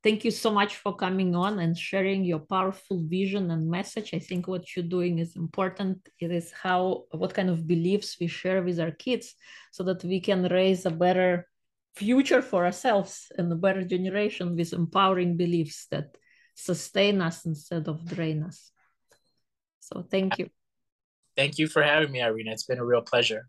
Thank 0.02 0.24
you 0.24 0.30
so 0.30 0.50
much 0.50 0.76
for 0.76 0.96
coming 0.96 1.34
on 1.34 1.58
and 1.58 1.76
sharing 1.76 2.24
your 2.24 2.38
powerful 2.38 3.02
vision 3.04 3.50
and 3.50 3.70
message. 3.70 4.14
I 4.14 4.18
think 4.18 4.48
what 4.48 4.74
you're 4.74 4.88
doing 4.88 5.18
is 5.18 5.36
important. 5.36 6.08
It 6.18 6.30
is 6.30 6.50
how, 6.52 7.04
what 7.10 7.34
kind 7.34 7.50
of 7.50 7.66
beliefs 7.66 8.16
we 8.18 8.26
share 8.26 8.62
with 8.62 8.80
our 8.80 8.92
kids 8.92 9.34
so 9.72 9.84
that 9.84 10.02
we 10.02 10.18
can 10.18 10.44
raise 10.44 10.86
a 10.86 10.90
better 10.90 11.46
future 11.94 12.42
for 12.42 12.64
ourselves 12.64 13.32
and 13.36 13.52
a 13.52 13.56
better 13.56 13.84
generation 13.84 14.56
with 14.56 14.72
empowering 14.72 15.36
beliefs 15.36 15.86
that 15.90 16.16
sustain 16.54 17.20
us 17.20 17.44
instead 17.44 17.88
of 17.88 18.04
drain 18.06 18.42
us. 18.42 18.70
So 19.80 20.02
thank 20.02 20.38
you. 20.38 20.48
Thank 21.36 21.58
you 21.58 21.68
for 21.68 21.82
having 21.82 22.12
me, 22.12 22.20
Irina. 22.20 22.52
It's 22.52 22.64
been 22.64 22.78
a 22.78 22.84
real 22.84 23.02
pleasure. 23.02 23.48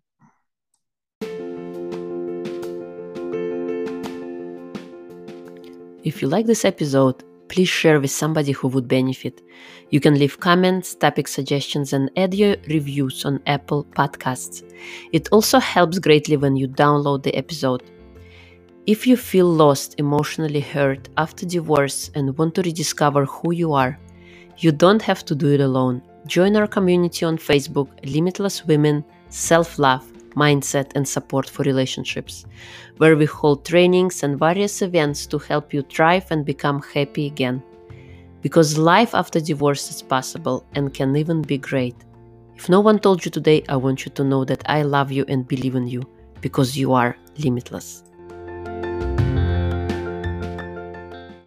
If 6.03 6.21
you 6.21 6.27
like 6.27 6.47
this 6.47 6.65
episode, 6.65 7.23
please 7.47 7.69
share 7.69 7.99
with 7.99 8.09
somebody 8.09 8.53
who 8.53 8.69
would 8.69 8.87
benefit. 8.87 9.41
You 9.91 9.99
can 9.99 10.17
leave 10.17 10.39
comments, 10.39 10.95
topic 10.95 11.27
suggestions, 11.27 11.93
and 11.93 12.09
add 12.17 12.33
your 12.33 12.55
reviews 12.69 13.25
on 13.25 13.39
Apple 13.45 13.83
Podcasts. 13.83 14.63
It 15.11 15.27
also 15.31 15.59
helps 15.59 15.99
greatly 15.99 16.37
when 16.37 16.55
you 16.55 16.67
download 16.67 17.23
the 17.23 17.35
episode. 17.35 17.83
If 18.87 19.05
you 19.05 19.15
feel 19.15 19.45
lost, 19.45 19.95
emotionally 19.99 20.59
hurt 20.59 21.07
after 21.17 21.45
divorce, 21.45 22.09
and 22.15 22.35
want 22.35 22.55
to 22.55 22.63
rediscover 22.63 23.25
who 23.25 23.51
you 23.53 23.73
are, 23.73 23.99
you 24.57 24.71
don't 24.71 25.03
have 25.03 25.23
to 25.25 25.35
do 25.35 25.53
it 25.53 25.61
alone. 25.61 26.01
Join 26.25 26.55
our 26.55 26.65
community 26.65 27.23
on 27.23 27.37
Facebook, 27.37 27.89
Limitless 28.03 28.65
Women, 28.65 29.03
Self 29.29 29.77
Love 29.77 30.11
mindset, 30.35 30.91
and 30.95 31.07
support 31.07 31.47
for 31.47 31.63
relationships, 31.63 32.45
where 32.97 33.15
we 33.15 33.25
hold 33.25 33.65
trainings 33.65 34.23
and 34.23 34.39
various 34.39 34.81
events 34.81 35.27
to 35.27 35.37
help 35.37 35.73
you 35.73 35.83
thrive 35.83 36.25
and 36.31 36.43
become 36.43 36.81
happy 36.81 37.27
again. 37.27 37.61
Because 38.41 38.77
life 38.77 39.13
after 39.13 39.39
divorce 39.39 39.91
is 39.91 40.01
possible 40.01 40.65
and 40.73 40.93
can 40.93 41.15
even 41.15 41.41
be 41.43 41.57
great. 41.57 41.95
If 42.55 42.69
no 42.69 42.79
one 42.79 42.97
told 42.97 43.23
you 43.25 43.29
today, 43.29 43.63
I 43.69 43.75
want 43.75 44.05
you 44.05 44.11
to 44.13 44.23
know 44.23 44.43
that 44.45 44.63
I 44.65 44.81
love 44.81 45.11
you 45.11 45.25
and 45.27 45.47
believe 45.47 45.75
in 45.75 45.87
you 45.87 46.01
because 46.41 46.77
you 46.77 46.93
are 46.93 47.15
limitless. 47.37 48.03